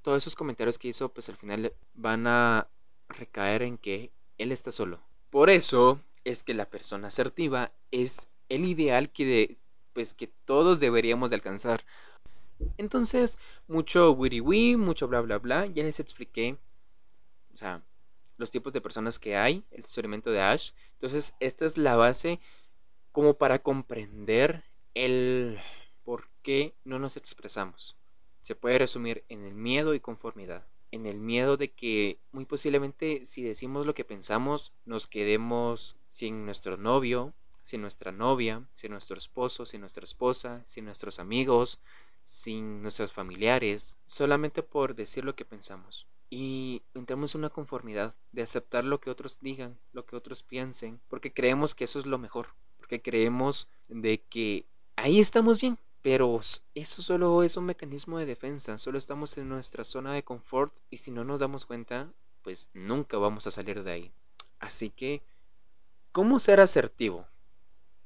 todos 0.01 0.24
esos 0.24 0.36
comentarios 0.36 0.77
que 0.77 0.89
hizo, 0.89 1.10
pues 1.10 1.29
al 1.29 1.38
final 1.38 1.74
van 1.93 2.27
a 2.27 2.67
recaer 3.10 3.63
en 3.63 3.77
que 3.77 4.12
él 4.38 4.51
está 4.51 4.72
solo. 4.72 5.01
Por 5.29 5.50
eso 5.50 6.00
es 6.24 6.43
que 6.43 6.53
la 6.53 6.69
persona 6.69 7.07
asertiva 7.07 7.72
es 7.91 8.27
el 8.50 8.65
ideal 8.65 9.12
que, 9.12 9.25
de, 9.25 9.57
pues, 9.93 10.13
que 10.13 10.27
todos 10.27 10.79
deberíamos 10.79 11.29
de 11.29 11.38
alcanzar. 11.38 11.86
Entonces, 12.77 13.38
mucho 13.67 14.12
wiri 14.12 14.41
wiri, 14.41 14.77
mucho 14.77 15.07
bla 15.07 15.22
bla 15.22 15.39
bla, 15.39 15.65
ya 15.65 15.84
les 15.84 16.00
expliqué. 16.00 16.57
O 17.53 17.57
sea, 17.57 17.81
los 18.38 18.51
tipos 18.51 18.74
de 18.74 18.82
personas 18.82 19.20
que 19.20 19.36
hay, 19.36 19.63
el 19.72 19.82
experimento 19.82 20.32
de 20.32 20.42
Ash. 20.42 20.72
Entonces, 20.94 21.34
esta 21.39 21.65
es 21.65 21.77
la 21.77 21.96
base 21.96 22.39
como 23.12 23.36
para 23.36 23.60
comprender 23.60 24.63
el 24.94 25.60
por 26.04 26.30
qué 26.42 26.75
no 26.84 27.00
nos 27.00 27.18
expresamos. 27.18 27.96
Se 28.42 28.56
puede 28.56 28.77
resumir 28.77 29.24
en 29.30 29.46
el 29.46 29.56
miedo 29.56 29.94
y 29.94 30.00
conformidad. 30.00 30.68
En 30.92 31.06
el 31.06 31.20
miedo 31.20 31.58
de 31.58 31.72
que 31.72 32.20
muy 32.32 32.46
posiblemente 32.46 33.25
si 33.25 33.44
decimos 33.44 33.86
lo 33.86 33.96
que 33.96 34.06
pensamos 34.06 34.72
nos 34.86 35.08
quedemos 35.08 35.96
sin 36.10 36.46
nuestro 36.46 36.77
novio, 36.77 37.34
sin 37.62 37.82
nuestra 37.82 38.12
novia, 38.12 38.63
sin 38.75 38.92
nuestro 38.92 39.18
esposo, 39.18 39.65
sin 39.65 39.82
nuestra 39.82 40.04
esposa, 40.04 40.63
sin 40.68 40.86
nuestros 40.86 41.20
amigos, 41.20 41.80
sin 42.22 42.82
nuestros 42.82 43.12
familiares, 43.12 43.98
solamente 44.06 44.62
por 44.62 44.96
decir 44.96 45.25
lo 45.25 45.36
que 45.36 45.46
pensamos 45.46 46.06
y 46.36 46.82
entramos 46.94 47.34
en 47.34 47.39
una 47.39 47.50
conformidad 47.50 48.13
de 48.34 48.42
aceptar 48.42 48.84
lo 48.84 49.00
que 49.00 49.10
otros 49.10 49.38
digan, 49.39 49.80
lo 49.94 50.06
que 50.06 50.18
otros 50.18 50.44
piensen, 50.44 51.00
porque 51.08 51.32
creemos 51.32 51.74
que 51.74 51.86
eso 51.86 51.98
es 51.98 52.06
lo 52.06 52.18
mejor, 52.18 52.48
porque 52.75 53.01
creemos 53.01 53.70
de 53.88 54.22
que 54.22 54.65
ahí 54.98 55.22
estamos 55.22 55.62
bien, 55.62 55.77
pero 56.01 56.42
eso 56.74 57.01
solo 57.01 57.42
es 57.42 57.56
un 57.56 57.63
mecanismo 57.63 58.18
de 58.18 58.25
defensa, 58.25 58.77
solo 58.77 58.98
estamos 58.98 59.38
en 59.38 59.48
nuestra 59.48 59.86
zona 59.86 60.12
de 60.12 60.24
confort 60.24 60.75
y 60.89 60.98
si 60.98 61.10
no 61.10 61.24
nos 61.24 61.39
damos 61.39 61.65
cuenta, 61.65 62.12
pues 62.42 62.70
nunca 62.74 63.18
vamos 63.18 63.48
a 63.48 63.51
salir 63.51 63.82
de 63.86 63.92
ahí. 63.94 64.12
Así 64.60 64.89
que, 64.89 65.24
¿cómo 66.12 66.39
ser 66.39 66.60
asertivo? 66.60 67.27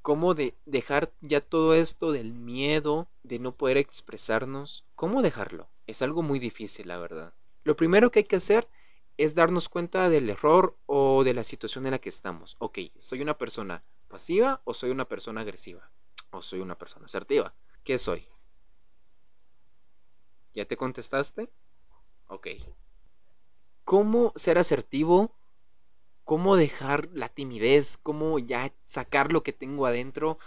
¿Cómo 0.03 0.35
de 0.35 0.53
dejar 0.67 1.11
ya 1.21 1.41
todo 1.41 1.73
esto 1.73 2.11
del 2.11 2.35
miedo 2.35 3.07
de 3.23 3.39
no 3.39 3.55
poder 3.55 3.77
expresarnos? 3.77 4.85
¿Cómo 4.93 5.23
dejarlo? 5.23 5.67
Es 5.87 6.03
algo 6.03 6.21
muy 6.21 6.37
difícil, 6.37 6.89
la 6.89 6.99
verdad. 6.99 7.33
Lo 7.63 7.75
primero 7.75 8.11
que 8.11 8.19
hay 8.19 8.25
que 8.25 8.37
hacer 8.37 8.67
es 9.17 9.35
darnos 9.35 9.67
cuenta 9.67 10.09
del 10.09 10.29
error 10.29 10.77
o 10.85 11.23
de 11.23 11.33
la 11.33 11.43
situación 11.43 11.85
en 11.85 11.91
la 11.91 11.99
que 11.99 12.09
estamos. 12.09 12.55
Ok, 12.59 12.79
¿soy 12.97 13.21
una 13.21 13.37
persona 13.37 13.83
pasiva 14.07 14.61
o 14.63 14.73
soy 14.73 14.91
una 14.91 15.05
persona 15.05 15.41
agresiva? 15.41 15.91
¿O 16.31 16.41
soy 16.41 16.61
una 16.61 16.77
persona 16.77 17.05
asertiva? 17.05 17.53
¿Qué 17.83 17.97
soy? 17.97 18.27
¿Ya 20.53 20.65
te 20.65 20.77
contestaste? 20.77 21.49
Ok. 22.27 22.47
¿Cómo 23.83 24.33
ser 24.35 24.57
asertivo? 24.57 25.35
¿Cómo 26.23 26.55
dejar 26.55 27.09
la 27.11 27.29
timidez? 27.29 27.97
¿Cómo 27.97 28.39
ya 28.39 28.71
sacar 28.83 29.33
lo 29.33 29.41
que 29.43 29.51
tengo 29.51 29.85
adentro? 29.85 30.37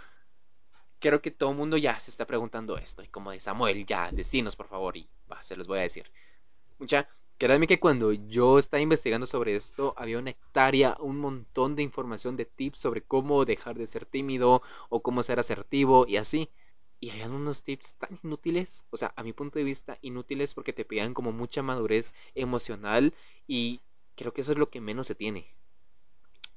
Creo 0.99 1.21
que 1.21 1.29
todo 1.29 1.51
el 1.51 1.57
mundo 1.57 1.75
ya 1.77 1.99
se 1.99 2.09
está 2.09 2.25
preguntando 2.25 2.77
esto. 2.77 3.03
Y 3.03 3.07
como 3.07 3.31
de 3.31 3.39
Samuel, 3.39 3.85
ya, 3.85 4.09
destinos, 4.11 4.55
por 4.55 4.67
favor. 4.67 4.95
Y 4.95 5.09
va, 5.31 5.43
se 5.43 5.57
los 5.57 5.67
voy 5.67 5.79
a 5.79 5.83
decir. 5.83 6.09
Mucha, 6.83 7.07
créanme 7.37 7.65
que 7.65 7.79
cuando 7.79 8.11
yo 8.11 8.59
estaba 8.59 8.81
investigando 8.81 9.25
sobre 9.25 9.55
esto, 9.55 9.93
había 9.95 10.19
una 10.19 10.31
hectárea, 10.31 10.97
un 10.99 11.17
montón 11.17 11.77
de 11.77 11.81
información 11.81 12.35
de 12.35 12.43
tips 12.43 12.81
sobre 12.81 13.01
cómo 13.01 13.45
dejar 13.45 13.77
de 13.77 13.87
ser 13.87 14.05
tímido 14.05 14.61
o 14.89 15.01
cómo 15.01 15.23
ser 15.23 15.39
asertivo 15.39 16.05
y 16.05 16.17
así. 16.17 16.49
Y 16.99 17.11
habían 17.11 17.31
unos 17.31 17.63
tips 17.63 17.93
tan 17.93 18.19
inútiles, 18.21 18.83
o 18.89 18.97
sea, 18.97 19.13
a 19.15 19.23
mi 19.23 19.31
punto 19.31 19.59
de 19.59 19.63
vista, 19.63 19.97
inútiles 20.01 20.53
porque 20.53 20.73
te 20.73 20.83
pedían 20.83 21.13
como 21.13 21.31
mucha 21.31 21.63
madurez 21.63 22.13
emocional 22.35 23.13
y 23.47 23.79
creo 24.17 24.33
que 24.33 24.41
eso 24.41 24.51
es 24.51 24.57
lo 24.57 24.69
que 24.69 24.81
menos 24.81 25.07
se 25.07 25.15
tiene. 25.15 25.55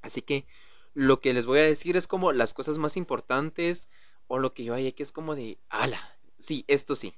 Así 0.02 0.22
que 0.22 0.44
lo 0.92 1.20
que 1.20 1.34
les 1.34 1.46
voy 1.46 1.60
a 1.60 1.62
decir 1.62 1.96
es 1.96 2.08
como 2.08 2.32
las 2.32 2.52
cosas 2.52 2.78
más 2.78 2.96
importantes 2.96 3.88
o 4.26 4.40
lo 4.40 4.54
que 4.54 4.64
yo 4.64 4.74
hay 4.74 4.90
que 4.90 5.04
es 5.04 5.12
como 5.12 5.36
de, 5.36 5.60
ala, 5.68 6.18
sí, 6.36 6.64
esto 6.66 6.96
sí. 6.96 7.14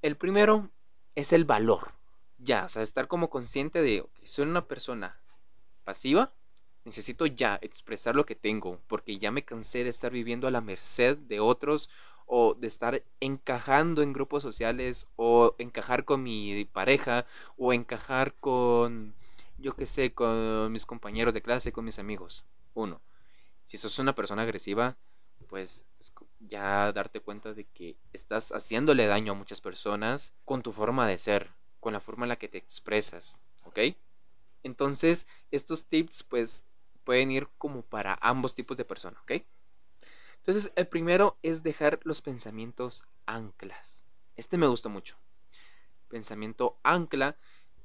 El 0.00 0.16
primero 0.16 0.70
es 1.16 1.34
el 1.34 1.44
valor 1.44 1.92
ya, 2.44 2.66
o 2.66 2.68
sea, 2.68 2.82
estar 2.82 3.08
como 3.08 3.30
consciente 3.30 3.82
de, 3.82 4.06
que 4.14 4.26
soy 4.26 4.46
una 4.46 4.66
persona 4.66 5.18
pasiva, 5.84 6.32
necesito 6.84 7.26
ya 7.26 7.58
expresar 7.62 8.14
lo 8.14 8.26
que 8.26 8.34
tengo, 8.34 8.80
porque 8.86 9.18
ya 9.18 9.30
me 9.30 9.44
cansé 9.44 9.84
de 9.84 9.90
estar 9.90 10.12
viviendo 10.12 10.46
a 10.46 10.50
la 10.50 10.60
merced 10.60 11.16
de 11.16 11.40
otros 11.40 11.88
o 12.26 12.54
de 12.54 12.66
estar 12.66 13.02
encajando 13.20 14.02
en 14.02 14.12
grupos 14.12 14.42
sociales 14.42 15.06
o 15.16 15.54
encajar 15.58 16.04
con 16.04 16.22
mi 16.22 16.64
pareja 16.66 17.26
o 17.56 17.72
encajar 17.72 18.34
con, 18.34 19.14
yo 19.58 19.74
qué 19.74 19.86
sé, 19.86 20.12
con 20.12 20.72
mis 20.72 20.86
compañeros 20.86 21.34
de 21.34 21.42
clase, 21.42 21.72
con 21.72 21.84
mis 21.84 21.98
amigos. 21.98 22.44
Uno, 22.74 23.00
si 23.66 23.76
sos 23.76 23.98
una 23.98 24.14
persona 24.14 24.42
agresiva, 24.42 24.96
pues 25.48 25.86
ya 26.40 26.92
darte 26.92 27.20
cuenta 27.20 27.52
de 27.54 27.64
que 27.64 27.96
estás 28.12 28.52
haciéndole 28.52 29.06
daño 29.06 29.32
a 29.32 29.36
muchas 29.36 29.60
personas 29.60 30.34
con 30.44 30.62
tu 30.62 30.72
forma 30.72 31.06
de 31.06 31.18
ser 31.18 31.50
con 31.84 31.92
la 31.92 32.00
forma 32.00 32.24
en 32.24 32.30
la 32.30 32.36
que 32.36 32.48
te 32.48 32.56
expresas, 32.56 33.42
¿ok? 33.64 33.78
Entonces, 34.62 35.28
estos 35.50 35.84
tips 35.84 36.22
pues 36.22 36.64
pueden 37.04 37.30
ir 37.30 37.46
como 37.58 37.82
para 37.82 38.18
ambos 38.22 38.54
tipos 38.54 38.78
de 38.78 38.86
personas, 38.86 39.22
¿ok? 39.22 39.42
Entonces, 40.36 40.72
el 40.76 40.88
primero 40.88 41.36
es 41.42 41.62
dejar 41.62 42.00
los 42.04 42.22
pensamientos 42.22 43.04
anclas. 43.26 44.06
Este 44.34 44.56
me 44.56 44.66
gusta 44.66 44.88
mucho. 44.88 45.18
Pensamiento 46.08 46.78
ancla. 46.84 47.36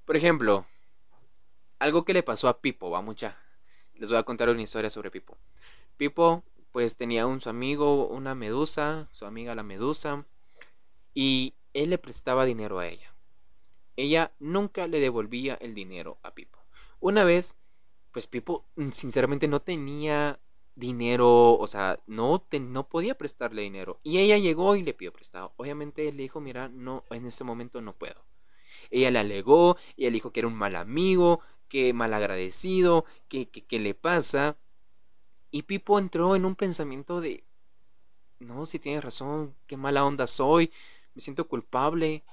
Por 0.05 0.15
ejemplo, 0.15 0.65
algo 1.77 2.05
que 2.05 2.13
le 2.13 2.23
pasó 2.23 2.47
a 2.47 2.61
Pipo, 2.61 2.89
va 2.89 3.01
mucha. 3.01 3.37
Les 3.95 4.09
voy 4.09 4.17
a 4.17 4.23
contar 4.23 4.47
una 4.47 4.61
historia 4.61 4.89
sobre 4.89 5.11
Pipo. 5.11 5.37
Pipo, 5.97 6.45
pues 6.71 6.95
tenía 6.95 7.27
un 7.27 7.41
su 7.41 7.49
amigo, 7.49 8.07
una 8.07 8.33
medusa, 8.33 9.09
su 9.11 9.25
amiga 9.25 9.55
la 9.55 9.63
medusa, 9.63 10.23
y 11.13 11.53
él 11.73 11.89
le 11.89 11.97
prestaba 11.97 12.45
dinero 12.45 12.79
a 12.79 12.87
ella 12.87 13.09
ella 14.01 14.33
nunca 14.39 14.87
le 14.87 14.99
devolvía 14.99 15.55
el 15.55 15.75
dinero 15.75 16.19
a 16.23 16.33
Pipo. 16.33 16.59
Una 16.99 17.23
vez, 17.23 17.57
pues 18.11 18.27
Pipo 18.27 18.65
mm, 18.75 18.91
sinceramente 18.91 19.47
no 19.47 19.61
tenía 19.61 20.39
dinero, 20.75 21.57
o 21.57 21.67
sea, 21.67 21.99
no, 22.07 22.45
no 22.59 22.87
podía 22.87 23.17
prestarle 23.17 23.61
dinero. 23.63 23.99
Y 24.03 24.19
ella 24.19 24.37
llegó 24.37 24.75
y 24.75 24.83
le 24.83 24.93
pidió 24.93 25.11
prestado. 25.11 25.53
Obviamente 25.57 26.07
él 26.07 26.17
le 26.17 26.23
dijo, 26.23 26.39
mira, 26.39 26.69
no, 26.69 27.03
en 27.09 27.25
este 27.25 27.43
momento 27.43 27.81
no 27.81 27.93
puedo. 27.93 28.25
Ella 28.89 29.11
le 29.11 29.19
alegó, 29.19 29.77
ella 29.97 30.09
le 30.09 30.13
dijo 30.13 30.31
que 30.31 30.39
era 30.39 30.47
un 30.47 30.55
mal 30.55 30.75
amigo, 30.75 31.41
que 31.67 31.93
mal 31.93 32.13
agradecido, 32.13 33.05
que, 33.27 33.49
que, 33.49 33.65
que 33.65 33.79
le 33.79 33.93
pasa. 33.93 34.57
Y 35.51 35.63
Pipo 35.63 35.99
entró 35.99 36.35
en 36.35 36.45
un 36.45 36.55
pensamiento 36.55 37.21
de, 37.21 37.43
no, 38.39 38.65
si 38.65 38.79
tiene 38.79 39.01
razón, 39.01 39.55
qué 39.67 39.77
mala 39.77 40.05
onda 40.05 40.27
soy, 40.27 40.71
me 41.13 41.21
siento 41.21 41.47
culpable, 41.47 42.23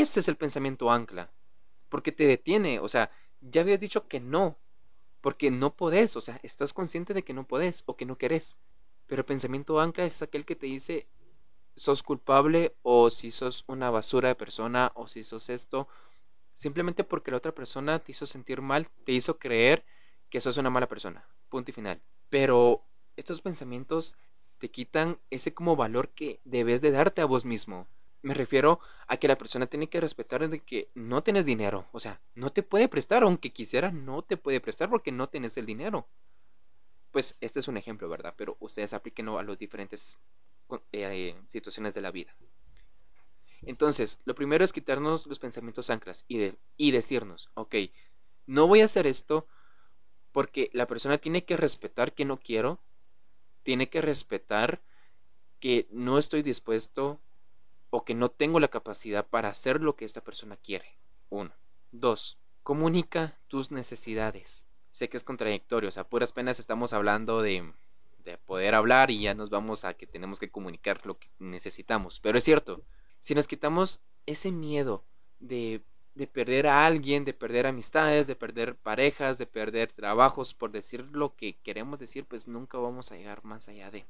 Ese 0.00 0.20
es 0.20 0.28
el 0.28 0.36
pensamiento 0.36 0.90
ancla. 0.90 1.30
Porque 1.88 2.12
te 2.12 2.26
detiene. 2.26 2.80
O 2.80 2.88
sea, 2.88 3.10
ya 3.40 3.62
habías 3.62 3.80
dicho 3.80 4.08
que 4.08 4.20
no. 4.20 4.58
Porque 5.22 5.50
no 5.50 5.74
podés. 5.74 6.16
O 6.16 6.20
sea, 6.20 6.38
estás 6.42 6.74
consciente 6.74 7.14
de 7.14 7.22
que 7.22 7.32
no 7.32 7.46
podés 7.46 7.82
o 7.86 7.96
que 7.96 8.04
no 8.04 8.18
querés. 8.18 8.56
Pero 9.06 9.20
el 9.20 9.26
pensamiento 9.26 9.80
ancla 9.80 10.04
es 10.04 10.20
aquel 10.20 10.44
que 10.44 10.56
te 10.56 10.66
dice, 10.66 11.06
sos 11.76 12.02
culpable 12.02 12.74
o 12.82 13.08
si 13.08 13.30
sos 13.30 13.64
una 13.68 13.90
basura 13.90 14.28
de 14.28 14.34
persona 14.34 14.92
o 14.94 15.08
si 15.08 15.24
sos 15.24 15.48
esto. 15.48 15.88
Simplemente 16.52 17.02
porque 17.02 17.30
la 17.30 17.38
otra 17.38 17.52
persona 17.52 17.98
te 17.98 18.12
hizo 18.12 18.26
sentir 18.26 18.60
mal, 18.60 18.88
te 19.04 19.12
hizo 19.12 19.38
creer 19.38 19.84
que 20.28 20.40
sos 20.40 20.58
una 20.58 20.70
mala 20.70 20.88
persona. 20.88 21.26
Punto 21.48 21.70
y 21.70 21.74
final. 21.74 22.02
Pero 22.28 22.82
estos 23.16 23.40
pensamientos 23.40 24.16
te 24.58 24.70
quitan 24.70 25.18
ese 25.30 25.54
como 25.54 25.74
valor 25.74 26.10
que 26.10 26.40
debes 26.44 26.82
de 26.82 26.90
darte 26.90 27.22
a 27.22 27.26
vos 27.26 27.44
mismo. 27.46 27.86
Me 28.22 28.34
refiero 28.34 28.80
a 29.06 29.16
que 29.18 29.28
la 29.28 29.38
persona 29.38 29.66
tiene 29.66 29.88
que 29.88 30.00
respetar 30.00 30.48
de 30.48 30.60
que 30.60 30.90
no 30.94 31.22
tienes 31.22 31.46
dinero. 31.46 31.86
O 31.92 32.00
sea, 32.00 32.20
no 32.34 32.50
te 32.50 32.62
puede 32.62 32.88
prestar, 32.88 33.22
aunque 33.22 33.52
quisiera, 33.52 33.92
no 33.92 34.22
te 34.22 34.36
puede 34.36 34.60
prestar 34.60 34.90
porque 34.90 35.12
no 35.12 35.28
tienes 35.28 35.56
el 35.56 35.66
dinero. 35.66 36.08
Pues 37.10 37.36
este 37.40 37.60
es 37.60 37.68
un 37.68 37.76
ejemplo, 37.76 38.08
¿verdad? 38.08 38.34
Pero 38.36 38.56
ustedes 38.60 38.92
aplíquenlo 38.92 39.38
a 39.38 39.42
las 39.42 39.58
diferentes 39.58 40.18
eh, 40.92 41.36
situaciones 41.46 41.94
de 41.94 42.00
la 42.00 42.10
vida. 42.10 42.36
Entonces, 43.62 44.20
lo 44.24 44.34
primero 44.34 44.64
es 44.64 44.72
quitarnos 44.72 45.26
los 45.26 45.38
pensamientos 45.38 45.90
anclas 45.90 46.24
y, 46.28 46.52
y 46.76 46.90
decirnos, 46.90 47.50
ok, 47.54 47.76
no 48.46 48.66
voy 48.66 48.80
a 48.80 48.84
hacer 48.84 49.06
esto 49.06 49.46
porque 50.32 50.70
la 50.72 50.86
persona 50.86 51.18
tiene 51.18 51.44
que 51.44 51.56
respetar 51.56 52.12
que 52.12 52.24
no 52.24 52.38
quiero, 52.38 52.80
tiene 53.62 53.88
que 53.88 54.00
respetar 54.00 54.82
que 55.58 55.88
no 55.90 56.18
estoy 56.18 56.42
dispuesto 56.42 57.20
o 57.90 58.04
que 58.04 58.14
no 58.14 58.30
tengo 58.30 58.60
la 58.60 58.68
capacidad 58.68 59.26
para 59.26 59.48
hacer 59.48 59.80
lo 59.80 59.96
que 59.96 60.04
esta 60.04 60.22
persona 60.22 60.56
quiere. 60.56 60.96
Uno. 61.28 61.52
Dos. 61.92 62.38
Comunica 62.62 63.38
tus 63.48 63.70
necesidades. 63.70 64.66
Sé 64.90 65.08
que 65.08 65.16
es 65.16 65.24
contradictorio, 65.24 65.88
o 65.88 65.92
sea, 65.92 66.04
puras 66.04 66.32
penas 66.32 66.58
estamos 66.58 66.92
hablando 66.92 67.42
de, 67.42 67.72
de 68.24 68.38
poder 68.38 68.74
hablar 68.74 69.10
y 69.10 69.20
ya 69.20 69.34
nos 69.34 69.50
vamos 69.50 69.84
a 69.84 69.94
que 69.94 70.06
tenemos 70.06 70.40
que 70.40 70.50
comunicar 70.50 71.04
lo 71.06 71.18
que 71.18 71.28
necesitamos. 71.38 72.18
Pero 72.20 72.38
es 72.38 72.44
cierto, 72.44 72.82
si 73.20 73.34
nos 73.34 73.46
quitamos 73.46 74.00
ese 74.26 74.50
miedo 74.52 75.04
de, 75.38 75.82
de 76.14 76.26
perder 76.26 76.66
a 76.66 76.86
alguien, 76.86 77.24
de 77.24 77.34
perder 77.34 77.66
amistades, 77.66 78.26
de 78.26 78.36
perder 78.36 78.74
parejas, 78.74 79.38
de 79.38 79.46
perder 79.46 79.92
trabajos, 79.92 80.54
por 80.54 80.72
decir 80.72 81.04
lo 81.12 81.36
que 81.36 81.56
queremos 81.58 81.98
decir, 81.98 82.24
pues 82.24 82.48
nunca 82.48 82.78
vamos 82.78 83.12
a 83.12 83.16
llegar 83.16 83.44
más 83.44 83.68
allá 83.68 83.90
de. 83.90 84.06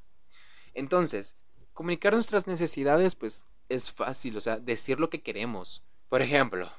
Entonces, 0.72 1.36
comunicar 1.74 2.12
nuestras 2.12 2.46
necesidades, 2.46 3.16
pues 3.16 3.44
es 3.68 3.90
fácil, 3.90 4.36
o 4.36 4.40
sea, 4.40 4.58
decir 4.58 5.00
lo 5.00 5.10
que 5.10 5.22
queremos. 5.22 5.82
Por 6.08 6.22
ejemplo, 6.22 6.72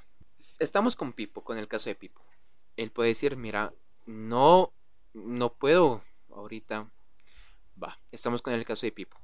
estamos 0.60 0.96
con 0.96 1.14
Pipo, 1.14 1.44
con 1.44 1.58
el 1.58 1.68
caso 1.68 1.90
de 1.90 1.96
Pipo. 1.96 2.22
Él 2.76 2.92
puede 2.92 3.10
decir, 3.10 3.36
mira, 3.36 3.74
no, 4.06 4.72
no 5.14 5.54
puedo 5.54 6.04
ahorita. 6.32 6.90
Va, 7.82 8.00
estamos 8.12 8.42
con 8.42 8.54
el 8.54 8.66
caso 8.66 8.86
de 8.86 8.92
Pipo. 8.92 9.18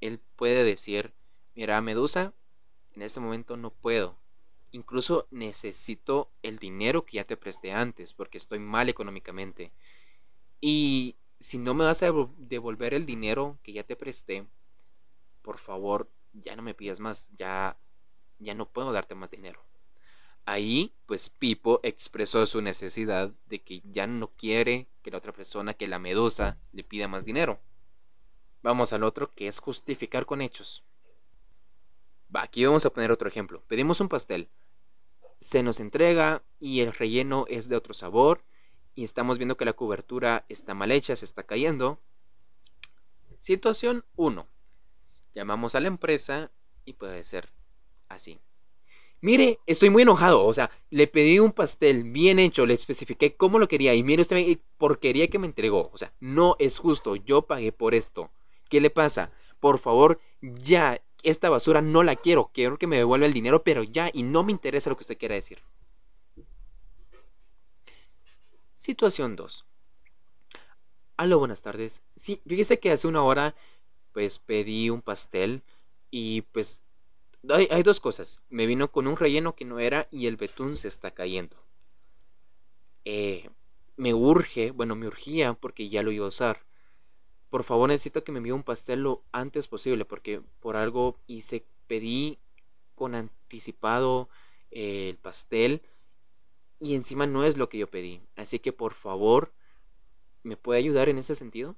Él 0.00 0.20
puede 0.36 0.64
decir, 0.64 1.12
mira, 1.54 1.80
Medusa, 1.80 2.32
en 2.94 3.02
este 3.02 3.20
momento 3.20 3.56
no 3.56 3.70
puedo. 3.70 4.16
Incluso 4.72 5.26
necesito 5.30 6.30
el 6.42 6.58
dinero 6.58 7.04
que 7.04 7.16
ya 7.16 7.24
te 7.24 7.36
presté 7.36 7.72
antes, 7.72 8.14
porque 8.14 8.38
estoy 8.38 8.58
mal 8.58 8.88
económicamente. 8.88 9.70
Y 10.60 11.16
si 11.38 11.58
no 11.58 11.74
me 11.74 11.84
vas 11.84 12.02
a 12.02 12.12
devolver 12.38 12.94
el 12.94 13.04
dinero 13.04 13.58
que 13.62 13.72
ya 13.72 13.84
te 13.84 13.96
presté, 13.96 14.46
por 15.42 15.58
favor, 15.58 16.08
ya 16.32 16.56
no 16.56 16.62
me 16.62 16.74
pidas 16.74 17.00
más, 17.00 17.28
ya, 17.36 17.76
ya 18.38 18.54
no 18.54 18.68
puedo 18.68 18.92
darte 18.92 19.14
más 19.14 19.30
dinero. 19.30 19.64
Ahí, 20.44 20.92
pues 21.06 21.30
Pipo 21.30 21.80
expresó 21.82 22.44
su 22.46 22.60
necesidad 22.60 23.30
de 23.46 23.62
que 23.62 23.80
ya 23.84 24.06
no 24.06 24.28
quiere 24.28 24.88
que 25.02 25.10
la 25.10 25.18
otra 25.18 25.32
persona, 25.32 25.74
que 25.74 25.86
la 25.86 25.98
medusa, 25.98 26.58
le 26.72 26.82
pida 26.82 27.06
más 27.06 27.24
dinero. 27.24 27.60
Vamos 28.62 28.92
al 28.92 29.04
otro, 29.04 29.32
que 29.34 29.46
es 29.46 29.60
justificar 29.60 30.26
con 30.26 30.40
hechos. 30.40 30.82
Va, 32.34 32.42
aquí 32.42 32.64
vamos 32.64 32.86
a 32.86 32.90
poner 32.90 33.12
otro 33.12 33.28
ejemplo. 33.28 33.62
Pedimos 33.68 34.00
un 34.00 34.08
pastel. 34.08 34.48
Se 35.38 35.62
nos 35.62 35.80
entrega 35.80 36.42
y 36.58 36.80
el 36.80 36.92
relleno 36.92 37.44
es 37.48 37.68
de 37.68 37.76
otro 37.76 37.94
sabor 37.94 38.44
y 38.94 39.04
estamos 39.04 39.38
viendo 39.38 39.56
que 39.56 39.64
la 39.64 39.72
cobertura 39.72 40.44
está 40.48 40.74
mal 40.74 40.92
hecha, 40.92 41.16
se 41.16 41.24
está 41.24 41.42
cayendo. 41.42 42.00
Situación 43.40 44.04
1. 44.16 44.46
Llamamos 45.34 45.74
a 45.74 45.80
la 45.80 45.88
empresa 45.88 46.50
y 46.84 46.94
puede 46.94 47.24
ser 47.24 47.50
así. 48.08 48.40
Mire, 49.22 49.60
estoy 49.66 49.88
muy 49.88 50.02
enojado. 50.02 50.44
O 50.44 50.52
sea, 50.52 50.70
le 50.90 51.06
pedí 51.06 51.38
un 51.38 51.52
pastel 51.52 52.02
bien 52.02 52.38
hecho, 52.38 52.66
le 52.66 52.74
especifiqué 52.74 53.36
cómo 53.36 53.58
lo 53.58 53.68
quería. 53.68 53.94
Y 53.94 54.02
mire 54.02 54.22
usted, 54.22 54.58
porquería 54.78 55.28
que 55.28 55.38
me 55.38 55.46
entregó. 55.46 55.90
O 55.92 55.98
sea, 55.98 56.12
no 56.20 56.56
es 56.58 56.78
justo. 56.78 57.14
Yo 57.16 57.42
pagué 57.42 57.70
por 57.72 57.94
esto. 57.94 58.32
¿Qué 58.68 58.80
le 58.80 58.90
pasa? 58.90 59.32
Por 59.60 59.78
favor, 59.78 60.20
ya. 60.40 61.00
Esta 61.22 61.50
basura 61.50 61.80
no 61.80 62.02
la 62.02 62.16
quiero. 62.16 62.50
Quiero 62.52 62.78
que 62.78 62.88
me 62.88 62.96
devuelva 62.96 63.26
el 63.26 63.32
dinero, 63.32 63.62
pero 63.62 63.84
ya. 63.84 64.10
Y 64.12 64.24
no 64.24 64.42
me 64.42 64.50
interesa 64.50 64.90
lo 64.90 64.96
que 64.96 65.02
usted 65.02 65.18
quiera 65.18 65.36
decir. 65.36 65.62
Situación 68.74 69.36
2. 69.36 69.64
Aló, 71.16 71.38
buenas 71.38 71.62
tardes. 71.62 72.02
Sí, 72.16 72.42
fíjese 72.44 72.80
que 72.80 72.90
hace 72.90 73.06
una 73.06 73.22
hora 73.22 73.54
pues 74.12 74.38
pedí 74.38 74.90
un 74.90 75.02
pastel 75.02 75.62
y 76.10 76.42
pues 76.42 76.82
hay, 77.48 77.82
dos 77.82 78.00
cosas. 78.00 78.42
Me 78.48 78.66
vino 78.66 78.90
con 78.92 79.06
un 79.06 79.16
relleno 79.16 79.54
que 79.54 79.64
no 79.64 79.78
era 79.78 80.06
y 80.10 80.26
el 80.26 80.36
betún 80.36 80.76
se 80.76 80.88
está 80.88 81.10
cayendo. 81.10 81.56
Eh, 83.04 83.50
me 83.96 84.14
urge, 84.14 84.70
bueno, 84.70 84.94
me 84.94 85.06
urgía 85.06 85.54
porque 85.54 85.88
ya 85.88 86.02
lo 86.02 86.12
iba 86.12 86.24
a 86.24 86.28
usar. 86.28 86.64
Por 87.50 87.64
favor, 87.64 87.88
necesito 87.88 88.24
que 88.24 88.32
me 88.32 88.38
envíe 88.38 88.52
un 88.52 88.62
pastel 88.62 89.02
lo 89.02 89.22
antes 89.32 89.68
posible 89.68 90.04
porque 90.04 90.40
por 90.60 90.76
algo 90.76 91.18
hice, 91.26 91.64
pedí 91.86 92.38
con 92.94 93.14
anticipado 93.14 94.28
eh, 94.70 95.10
el 95.10 95.16
pastel 95.16 95.82
y 96.78 96.94
encima 96.94 97.26
no 97.26 97.44
es 97.44 97.56
lo 97.56 97.68
que 97.68 97.78
yo 97.78 97.90
pedí. 97.90 98.22
Así 98.36 98.58
que 98.58 98.72
por 98.72 98.94
favor, 98.94 99.52
¿me 100.42 100.56
puede 100.56 100.78
ayudar 100.78 101.08
en 101.08 101.18
ese 101.18 101.34
sentido? 101.34 101.76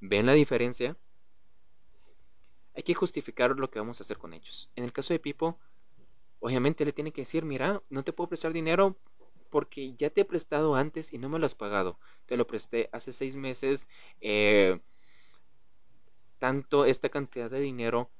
¿Ven 0.00 0.26
la 0.26 0.32
diferencia? 0.32 0.96
Hay 2.74 2.82
que 2.82 2.94
justificar 2.94 3.50
lo 3.58 3.70
que 3.70 3.78
vamos 3.78 4.00
a 4.00 4.04
hacer 4.04 4.18
con 4.18 4.32
ellos. 4.32 4.70
En 4.76 4.84
el 4.84 4.92
caso 4.92 5.12
de 5.12 5.18
Pipo, 5.18 5.58
obviamente 6.40 6.84
le 6.84 6.92
tiene 6.92 7.12
que 7.12 7.22
decir, 7.22 7.44
mira, 7.44 7.82
no 7.90 8.04
te 8.04 8.12
puedo 8.12 8.28
prestar 8.28 8.52
dinero 8.52 8.96
porque 9.50 9.94
ya 9.94 10.10
te 10.10 10.20
he 10.20 10.24
prestado 10.24 10.74
antes 10.74 11.12
y 11.12 11.18
no 11.18 11.28
me 11.28 11.38
lo 11.38 11.46
has 11.46 11.54
pagado. 11.54 11.98
Te 12.26 12.36
lo 12.36 12.46
presté 12.46 12.88
hace 12.92 13.12
seis 13.12 13.34
meses, 13.34 13.88
eh, 14.20 14.78
tanto 16.38 16.84
esta 16.84 17.08
cantidad 17.08 17.50
de 17.50 17.60
dinero 17.60 18.10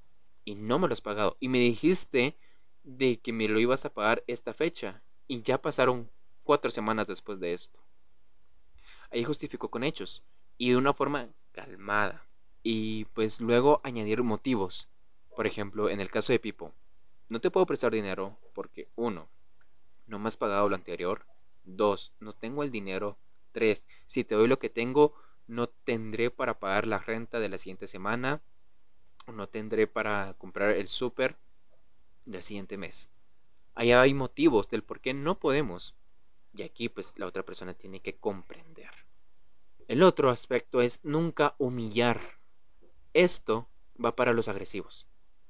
y 0.44 0.54
no 0.56 0.78
me 0.78 0.88
lo 0.88 0.92
has 0.92 1.00
pagado. 1.00 1.36
Y 1.38 1.48
me 1.48 1.58
dijiste 1.58 2.36
de 2.82 3.20
que 3.20 3.32
me 3.32 3.48
lo 3.48 3.60
ibas 3.60 3.84
a 3.84 3.92
pagar 3.92 4.24
esta 4.26 4.54
fecha 4.54 5.02
y 5.26 5.42
ya 5.42 5.60
pasaron 5.60 6.10
cuatro 6.42 6.70
semanas 6.70 7.06
después 7.06 7.38
de 7.38 7.52
esto. 7.52 7.80
Ahí 9.10 9.24
justificó 9.24 9.70
con 9.70 9.84
hechos 9.84 10.22
y 10.56 10.70
de 10.70 10.76
una 10.76 10.94
forma 10.94 11.28
calmada. 11.58 12.24
Y 12.62 13.06
pues 13.06 13.40
luego 13.40 13.80
añadir 13.82 14.22
motivos. 14.22 14.88
Por 15.34 15.46
ejemplo, 15.46 15.88
en 15.88 16.00
el 16.00 16.10
caso 16.10 16.32
de 16.32 16.38
Pipo, 16.38 16.72
no 17.28 17.40
te 17.40 17.50
puedo 17.50 17.66
prestar 17.66 17.92
dinero 17.92 18.38
porque 18.54 18.88
uno, 18.94 19.28
no 20.06 20.18
me 20.18 20.28
has 20.28 20.36
pagado 20.36 20.68
lo 20.68 20.76
anterior. 20.76 21.26
Dos, 21.64 22.12
no 22.20 22.32
tengo 22.32 22.62
el 22.62 22.70
dinero. 22.70 23.18
Tres, 23.52 23.86
si 24.06 24.24
te 24.24 24.34
doy 24.34 24.46
lo 24.46 24.58
que 24.58 24.70
tengo, 24.70 25.14
no 25.46 25.68
tendré 25.68 26.30
para 26.30 26.58
pagar 26.58 26.86
la 26.86 26.98
renta 26.98 27.40
de 27.40 27.48
la 27.48 27.58
siguiente 27.58 27.86
semana. 27.86 28.40
O 29.26 29.32
no 29.32 29.48
tendré 29.48 29.86
para 29.86 30.34
comprar 30.38 30.70
el 30.70 30.88
súper 30.88 31.36
del 32.24 32.42
siguiente 32.42 32.76
mes. 32.76 33.10
Allá 33.74 34.00
hay 34.00 34.14
motivos 34.14 34.68
del 34.68 34.82
por 34.82 35.00
qué 35.00 35.12
no 35.12 35.38
podemos. 35.38 35.94
Y 36.54 36.62
aquí 36.62 36.88
pues 36.88 37.14
la 37.16 37.26
otra 37.26 37.42
persona 37.42 37.74
tiene 37.74 38.00
que 38.00 38.16
comprender. 38.16 38.97
El 39.88 40.02
otro 40.02 40.28
aspecto 40.28 40.82
es 40.82 41.00
nunca 41.02 41.54
humillar. 41.56 42.20
Esto 43.14 43.70
va 44.02 44.14
para 44.14 44.34
los 44.34 44.46
agresivos. 44.46 45.06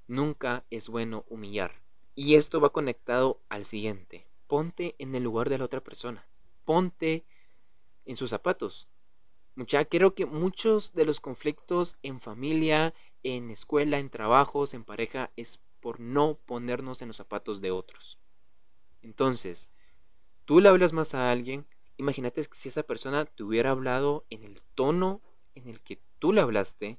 Nunca 0.06 0.64
es 0.70 0.88
bueno 0.88 1.24
humillar. 1.28 1.82
Y 2.14 2.36
esto 2.36 2.60
va 2.60 2.70
conectado 2.70 3.40
al 3.48 3.64
siguiente. 3.64 4.28
Ponte 4.46 4.94
en 5.00 5.16
el 5.16 5.24
lugar 5.24 5.48
de 5.48 5.58
la 5.58 5.64
otra 5.64 5.82
persona. 5.82 6.24
Ponte 6.64 7.24
en 8.04 8.14
sus 8.14 8.30
zapatos. 8.30 8.86
Mucha, 9.56 9.84
creo 9.86 10.14
que 10.14 10.24
muchos 10.24 10.94
de 10.94 11.04
los 11.04 11.18
conflictos 11.18 11.96
en 12.04 12.20
familia, 12.20 12.94
en 13.24 13.50
escuela, 13.50 13.98
en 13.98 14.08
trabajos, 14.08 14.72
en 14.72 14.84
pareja, 14.84 15.32
es 15.34 15.60
por 15.80 15.98
no 15.98 16.38
ponernos 16.46 17.02
en 17.02 17.08
los 17.08 17.16
zapatos 17.16 17.60
de 17.60 17.72
otros. 17.72 18.18
Entonces, 19.02 19.68
tú 20.44 20.60
le 20.60 20.68
hablas 20.68 20.92
más 20.92 21.12
a 21.14 21.32
alguien 21.32 21.66
Imagínate 21.98 22.44
si 22.52 22.68
esa 22.68 22.84
persona 22.84 23.24
te 23.24 23.42
hubiera 23.42 23.70
hablado 23.70 24.24
en 24.30 24.44
el 24.44 24.62
tono 24.74 25.20
en 25.54 25.68
el 25.68 25.80
que 25.80 26.00
tú 26.20 26.32
le 26.32 26.40
hablaste, 26.40 26.98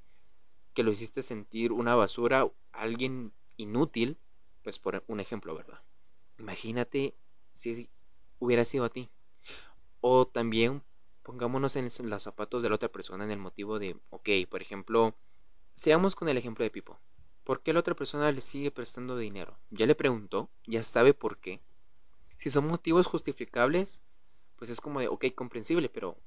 que 0.73 0.83
lo 0.83 0.91
hiciste 0.91 1.21
sentir 1.21 1.71
una 1.71 1.95
basura, 1.95 2.47
alguien 2.71 3.33
inútil, 3.57 4.17
Pues 4.62 4.77
por 4.77 5.03
un 5.07 5.21
ejemplo, 5.21 5.55
¿verdad? 5.55 5.81
Imagínate 6.38 7.15
si 7.53 7.89
hubiera 8.39 8.65
sido 8.65 8.83
a 8.83 8.89
ti. 8.89 9.09
O 10.01 10.27
también 10.27 10.83
pongámonos 11.23 11.77
en 11.77 11.89
los 12.09 12.23
zapatos 12.23 12.62
de 12.62 12.69
la 12.69 12.75
otra 12.75 12.89
persona 12.89 13.23
en 13.23 13.31
el 13.31 13.39
motivo 13.39 13.79
de, 13.79 13.95
ok, 14.09 14.29
por 14.49 14.62
ejemplo, 14.62 15.15
seamos 15.73 16.13
con 16.13 16.27
el 16.27 16.38
ejemplo 16.38 16.63
de 16.63 16.71
Pipo. 16.71 16.99
¿Por 17.45 17.62
qué 17.62 17.71
la 17.71 17.79
otra 17.79 17.95
persona 17.95 18.31
le 18.31 18.41
sigue 18.41 18.69
prestando 18.69 19.17
dinero? 19.17 19.57
Ya 19.69 19.85
le 19.85 19.95
preguntó, 19.95 20.49
ya 20.67 20.83
sabe 20.83 21.13
por 21.13 21.38
qué. 21.38 21.62
Si 22.38 22.49
son 22.49 22.67
motivos 22.67 23.07
justificables, 23.07 24.01
pues 24.60 24.69
es 24.69 24.82
como 24.82 25.00
de, 25.00 25.08
ok, 25.08 25.26
comprensible, 25.34 25.89
pero 25.89 26.17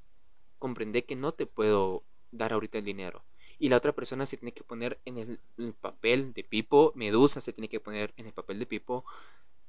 comprende 0.59 1.05
que 1.05 1.15
no 1.15 1.33
te 1.33 1.47
puedo 1.47 2.03
dar 2.33 2.53
ahorita 2.53 2.79
el 2.79 2.85
dinero. 2.85 3.23
Y 3.59 3.69
la 3.69 3.77
otra 3.77 3.93
persona 3.93 4.27
se 4.27 4.39
tiene 4.39 4.53
que 4.53 4.65
poner 4.65 4.99
en 5.05 5.19
el, 5.19 5.41
el, 5.59 5.75
papel 5.75 6.33
de 6.33 6.43
Pipo, 6.43 6.93
Medusa 6.97 7.41
se 7.41 7.53
tiene 7.53 7.69
que 7.69 7.79
poner 7.79 8.13
en 8.17 8.27
el 8.27 8.33
papel 8.33 8.59
de 8.59 8.67
Pipo, 8.67 9.05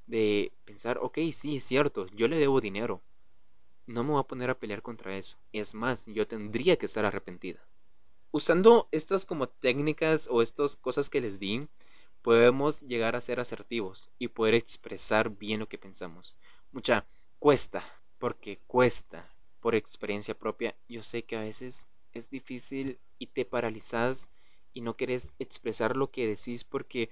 de 0.07 0.51
pensar, 0.65 0.97
ok, 1.01 1.19
sí, 1.33 1.57
es 1.57 1.63
cierto, 1.65 2.07
yo 2.15 2.27
le 2.27 2.37
debo 2.37 2.61
dinero. 2.61 3.01
No 3.85 4.03
me 4.03 4.11
voy 4.11 4.21
a 4.21 4.23
poner 4.23 4.49
a 4.49 4.57
pelear 4.57 4.81
contra 4.81 5.15
eso. 5.17 5.37
Es 5.51 5.73
más, 5.73 6.05
yo 6.07 6.25
tendría 6.25 6.77
que 6.77 6.85
estar 6.85 7.05
arrepentida. 7.05 7.59
Usando 8.31 8.87
estas 8.91 9.25
como 9.25 9.47
técnicas 9.47 10.27
o 10.31 10.41
estas 10.41 10.77
cosas 10.77 11.09
que 11.09 11.21
les 11.21 11.37
di, 11.37 11.67
podemos 12.21 12.81
llegar 12.81 13.15
a 13.15 13.21
ser 13.21 13.39
asertivos 13.39 14.09
y 14.17 14.29
poder 14.29 14.55
expresar 14.55 15.29
bien 15.29 15.59
lo 15.59 15.67
que 15.67 15.77
pensamos. 15.77 16.35
Mucha 16.71 17.05
cuesta, 17.39 17.83
porque 18.23 18.57
cuesta 18.67 19.27
por 19.59 19.75
experiencia 19.75 20.33
propia. 20.33 20.77
Yo 20.87 21.03
sé 21.03 21.23
que 21.23 21.35
a 21.35 21.41
veces 21.41 21.87
es 22.13 22.29
difícil 22.29 22.97
y 23.19 23.27
te 23.27 23.43
paralizas 23.43 24.29
y 24.71 24.79
no 24.79 24.95
quieres 24.95 25.29
expresar 25.39 25.97
lo 25.97 26.09
que 26.09 26.25
decís 26.25 26.63
porque 26.63 27.09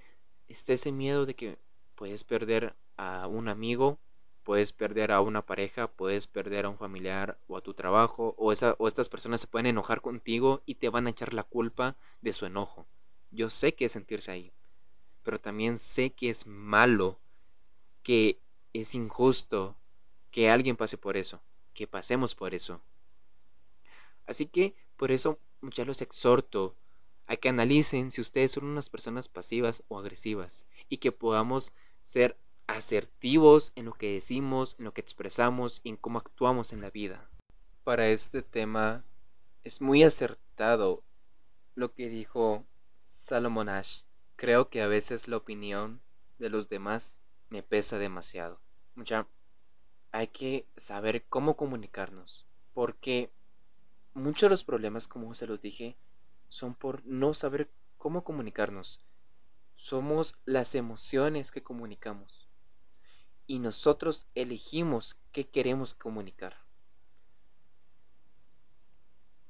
está 0.47 0.71
ese 0.71 0.93
miedo 0.93 1.25
de 1.25 1.33
que 1.33 1.57
puedes 1.95 2.23
perder 2.23 2.75
a 2.95 3.27
un 3.27 3.49
amigo, 3.49 3.99
puedes 4.43 4.71
perder 4.71 5.11
a 5.11 5.19
una 5.19 5.45
pareja, 5.45 5.87
puedes 5.87 6.27
perder 6.27 6.63
a 6.63 6.69
un 6.69 6.77
familiar 6.77 7.37
o 7.49 7.57
a 7.57 7.61
tu 7.61 7.73
trabajo, 7.73 8.33
o, 8.37 8.53
esa, 8.53 8.77
o 8.79 8.87
estas 8.87 9.09
personas 9.09 9.41
se 9.41 9.47
pueden 9.47 9.65
enojar 9.65 9.99
contigo 9.99 10.61
y 10.65 10.75
te 10.75 10.87
van 10.87 11.07
a 11.07 11.09
echar 11.09 11.33
la 11.33 11.43
culpa 11.43 11.97
de 12.21 12.31
su 12.31 12.45
enojo. 12.45 12.87
Yo 13.31 13.49
sé 13.49 13.75
que 13.75 13.83
es 13.83 13.91
sentirse 13.91 14.31
ahí, 14.31 14.53
pero 15.23 15.41
también 15.41 15.77
sé 15.77 16.11
que 16.11 16.29
es 16.29 16.47
malo, 16.47 17.19
que 18.01 18.39
es 18.71 18.95
injusto 18.95 19.75
que 20.31 20.49
alguien 20.49 20.75
pase 20.75 20.97
por 20.97 21.17
eso, 21.17 21.41
que 21.73 21.87
pasemos 21.87 22.35
por 22.35 22.53
eso. 22.53 22.81
Así 24.25 24.45
que 24.45 24.75
por 24.97 25.11
eso 25.11 25.39
ya 25.61 25.85
los 25.85 26.01
exhorto 26.01 26.75
a 27.27 27.35
que 27.35 27.49
analicen 27.49 28.11
si 28.11 28.21
ustedes 28.21 28.53
son 28.53 28.65
unas 28.65 28.89
personas 28.89 29.27
pasivas 29.27 29.83
o 29.87 29.99
agresivas 29.99 30.65
y 30.89 30.97
que 30.97 31.11
podamos 31.11 31.73
ser 32.01 32.37
asertivos 32.67 33.73
en 33.75 33.85
lo 33.85 33.93
que 33.93 34.13
decimos, 34.13 34.75
en 34.79 34.85
lo 34.85 34.93
que 34.93 35.01
expresamos 35.01 35.81
y 35.83 35.89
en 35.89 35.97
cómo 35.97 36.19
actuamos 36.19 36.73
en 36.73 36.81
la 36.81 36.89
vida. 36.89 37.29
Para 37.83 38.09
este 38.09 38.41
tema 38.41 39.03
es 39.63 39.81
muy 39.81 40.03
acertado 40.03 41.03
lo 41.75 41.93
que 41.93 42.09
dijo 42.09 42.65
Salomon 42.99 43.69
Ash. 43.69 44.01
Creo 44.35 44.69
que 44.69 44.81
a 44.81 44.87
veces 44.87 45.27
la 45.27 45.37
opinión 45.37 46.01
de 46.39 46.49
los 46.49 46.69
demás 46.69 47.19
me 47.49 47.63
pesa 47.63 47.97
demasiado. 47.97 48.59
Mucha 48.95 49.27
hay 50.11 50.27
que 50.27 50.65
saber 50.75 51.25
cómo 51.27 51.55
comunicarnos, 51.55 52.45
porque 52.73 53.31
muchos 54.13 54.47
de 54.47 54.49
los 54.49 54.63
problemas, 54.63 55.07
como 55.07 55.33
se 55.35 55.47
los 55.47 55.61
dije, 55.61 55.95
son 56.49 56.75
por 56.75 57.05
no 57.05 57.33
saber 57.33 57.69
cómo 57.97 58.23
comunicarnos. 58.23 58.99
Somos 59.75 60.35
las 60.45 60.75
emociones 60.75 61.51
que 61.51 61.63
comunicamos 61.63 62.47
y 63.47 63.59
nosotros 63.59 64.27
elegimos 64.35 65.17
qué 65.31 65.47
queremos 65.47 65.95
comunicar. 65.95 66.57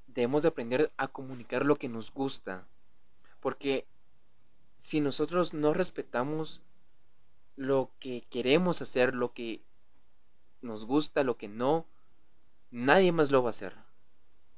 Debemos 0.08 0.44
de 0.44 0.50
aprender 0.50 0.92
a 0.98 1.08
comunicar 1.08 1.66
lo 1.66 1.78
que 1.78 1.90
nos 1.90 2.12
gusta, 2.12 2.68
porque 3.40 3.88
si 4.78 5.02
nosotros 5.02 5.54
no 5.54 5.74
respetamos 5.74 6.62
lo 7.56 7.92
que 8.00 8.22
queremos 8.30 8.82
hacer, 8.82 9.14
lo 9.14 9.34
que 9.34 9.62
nos 10.62 10.86
gusta, 10.86 11.24
lo 11.24 11.38
que 11.38 11.48
no, 11.48 11.86
nadie 12.70 13.12
más 13.12 13.32
lo 13.32 13.44
va 13.44 13.50
a 13.50 13.52
hacer. 13.52 13.76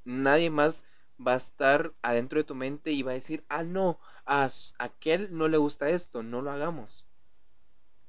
Nadie 0.06 0.50
más 0.50 0.86
va 1.26 1.34
a 1.34 1.38
estar 1.38 1.94
adentro 2.02 2.39
de 2.39 2.44
tu 2.44 2.56
mente 2.56 2.92
y 2.92 3.02
va 3.02 3.12
a 3.12 3.16
decir, 3.16 3.44
ah, 3.50 3.63
no, 3.63 4.00
a 4.26 4.50
aquel 4.78 5.36
no 5.36 5.48
le 5.48 5.58
gusta 5.58 5.89
esto, 5.89 6.24
no 6.24 6.42
lo 6.42 6.52
hagamos. 6.52 7.06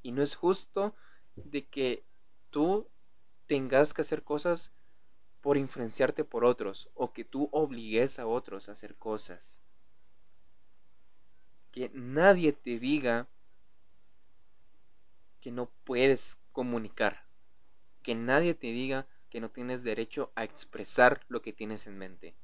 Y 0.02 0.12
no 0.12 0.22
es 0.22 0.34
justo 0.34 0.94
de 1.36 1.64
que 1.64 2.02
tú 2.50 2.86
tengas 3.46 3.94
que 3.94 4.02
hacer 4.02 4.22
cosas 4.22 4.72
por 5.40 5.56
influenciarte 5.56 6.24
por 6.24 6.44
otros 6.44 6.88
o 6.94 7.12
que 7.12 7.24
tú 7.24 7.48
obligues 7.52 8.18
a 8.18 8.26
otros 8.26 8.68
a 8.68 8.72
hacer 8.72 8.94
cosas. 8.96 9.60
Que 11.70 11.90
nadie 11.92 12.52
te 12.52 12.78
diga 12.78 13.26
que 15.40 15.50
no 15.50 15.68
puedes 15.84 16.38
comunicar. 16.52 17.23
Que 18.04 18.14
nadie 18.14 18.54
te 18.54 18.68
diga 18.68 19.08
que 19.30 19.40
no 19.40 19.50
tienes 19.50 19.82
derecho 19.82 20.30
a 20.36 20.44
expresar 20.44 21.24
lo 21.26 21.42
que 21.42 21.52
tienes 21.52 21.88
en 21.88 21.98
mente. 21.98 22.36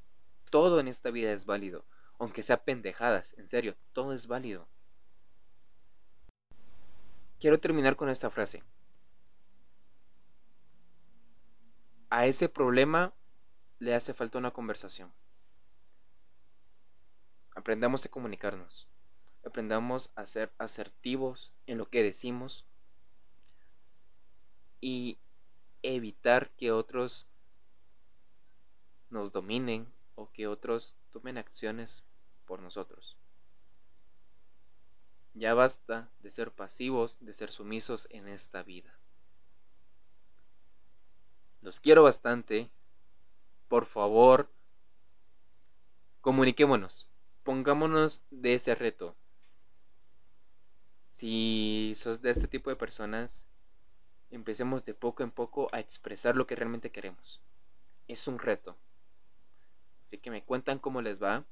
Todo 0.51 0.81
en 0.81 0.89
esta 0.89 1.13
vida 1.13 1.31
es 1.33 1.47
válido, 1.47 1.85
aunque 2.19 2.43
sea 2.43 2.65
pendejadas, 2.65 3.39
en 3.39 3.47
serio, 3.47 3.77
todo 3.93 4.13
es 4.13 4.27
válido. 4.27 4.67
Quiero 7.39 7.61
terminar 7.61 7.95
con 7.95 8.09
esta 8.09 8.29
frase. 8.29 8.65
a 12.11 12.27
ese 12.27 12.49
problema 12.49 13.15
le 13.79 13.95
hace 13.95 14.13
falta 14.13 14.39
una 14.39 14.51
conversación. 14.51 15.13
Aprendamos 17.55 18.05
a 18.05 18.09
comunicarnos. 18.09 18.89
Aprendamos 19.47 20.11
a 20.17 20.27
ser 20.27 20.53
asertivos 20.59 21.55
en 21.67 21.79
lo 21.79 21.89
que 21.89 22.03
decimos 22.03 22.67
y 24.81 25.19
evitar 25.83 26.51
que 26.51 26.73
otros 26.73 27.27
nos 29.09 29.33
dominen 29.33 29.93
o 30.15 30.31
que 30.31 30.47
otros 30.47 30.97
tomen 31.11 31.39
acciones 31.39 32.05
por 32.45 32.61
nosotros. 32.61 33.17
Ya 35.35 35.55
basta 35.55 36.11
de 36.21 36.31
ser 36.31 36.53
pasivos, 36.53 37.19
de 37.21 37.35
ser 37.35 37.53
sumisos 37.53 38.09
en 38.11 38.29
esta 38.29 38.63
vida. 38.63 38.99
Los 41.63 41.81
quiero 41.81 42.03
bastante. 42.03 42.71
Por 43.69 43.87
favor, 43.87 44.51
comuniquémonos. 46.21 47.09
Pongámonos 47.45 48.23
de 48.31 48.55
ese 48.55 48.75
reto. 48.75 49.17
Si 51.11 51.93
sos 51.97 52.23
de 52.23 52.31
este 52.31 52.49
tipo 52.49 52.71
de 52.71 52.77
personas, 52.77 53.47
empecemos 54.31 54.85
de 54.85 54.95
poco 54.95 55.23
en 55.23 55.31
poco 55.31 55.69
a 55.73 55.81
expresar 55.81 56.37
lo 56.37 56.47
que 56.47 56.57
realmente 56.57 56.91
queremos. 56.91 57.41
Es 58.09 58.27
un 58.27 58.39
reto. 58.39 58.77
Así 60.03 60.19
que 60.19 60.31
me 60.31 60.43
cuentan 60.43 60.79
cómo 60.79 61.03
les 61.03 61.23
va. 61.23 61.45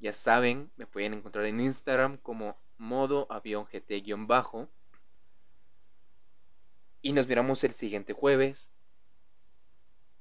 Ya 0.00 0.12
saben, 0.12 0.70
me 0.76 0.86
pueden 0.86 1.14
encontrar 1.14 1.46
en 1.46 1.60
Instagram 1.60 2.18
como 2.18 2.56
modo 2.78 3.26
avión 3.30 3.66
GT-bajo. 3.66 4.68
Y 7.00 7.12
nos 7.12 7.26
miramos 7.26 7.64
el 7.64 7.72
siguiente 7.72 8.12
jueves 8.12 8.74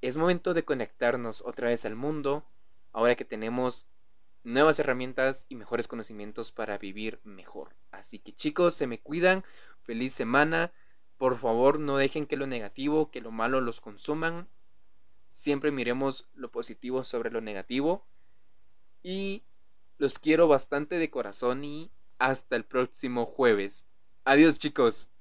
es 0.04 0.18
momento 0.18 0.54
de 0.54 0.66
conectarnos 0.66 1.42
otra 1.46 1.70
vez 1.70 1.86
al 1.86 1.96
mundo, 1.96 2.44
ahora 2.92 3.16
que 3.16 3.24
tenemos 3.24 3.88
nuevas 4.44 4.78
herramientas 4.78 5.46
y 5.48 5.56
mejores 5.56 5.88
conocimientos 5.88 6.52
para 6.52 6.78
vivir 6.78 7.22
mejor. 7.24 7.74
Así 7.90 8.20
que 8.20 8.34
chicos, 8.34 8.76
se 8.76 8.86
me 8.86 9.00
cuidan, 9.00 9.46
feliz 9.84 10.14
semana, 10.14 10.74
por 11.24 11.38
favor 11.38 11.80
no 11.80 11.96
dejen 11.96 12.28
que 12.28 12.36
lo 12.36 12.48
negativo, 12.48 13.10
que 13.10 13.22
lo 13.22 13.32
malo 13.32 13.62
los 13.62 13.80
consuman, 13.80 14.50
siempre 15.30 15.72
miremos 15.72 16.28
lo 16.34 16.52
positivo 16.52 17.06
sobre 17.06 17.32
lo 17.32 17.40
negativo 17.40 18.06
y 19.04 19.44
los 19.98 20.20
quiero 20.20 20.50
bastante 20.50 20.98
de 20.98 21.10
corazón 21.10 21.64
y 21.64 21.92
hasta 22.20 22.58
el 22.58 22.66
próximo 22.66 23.26
jueves. 23.26 23.86
Adiós 24.26 24.60
chicos. 24.60 25.13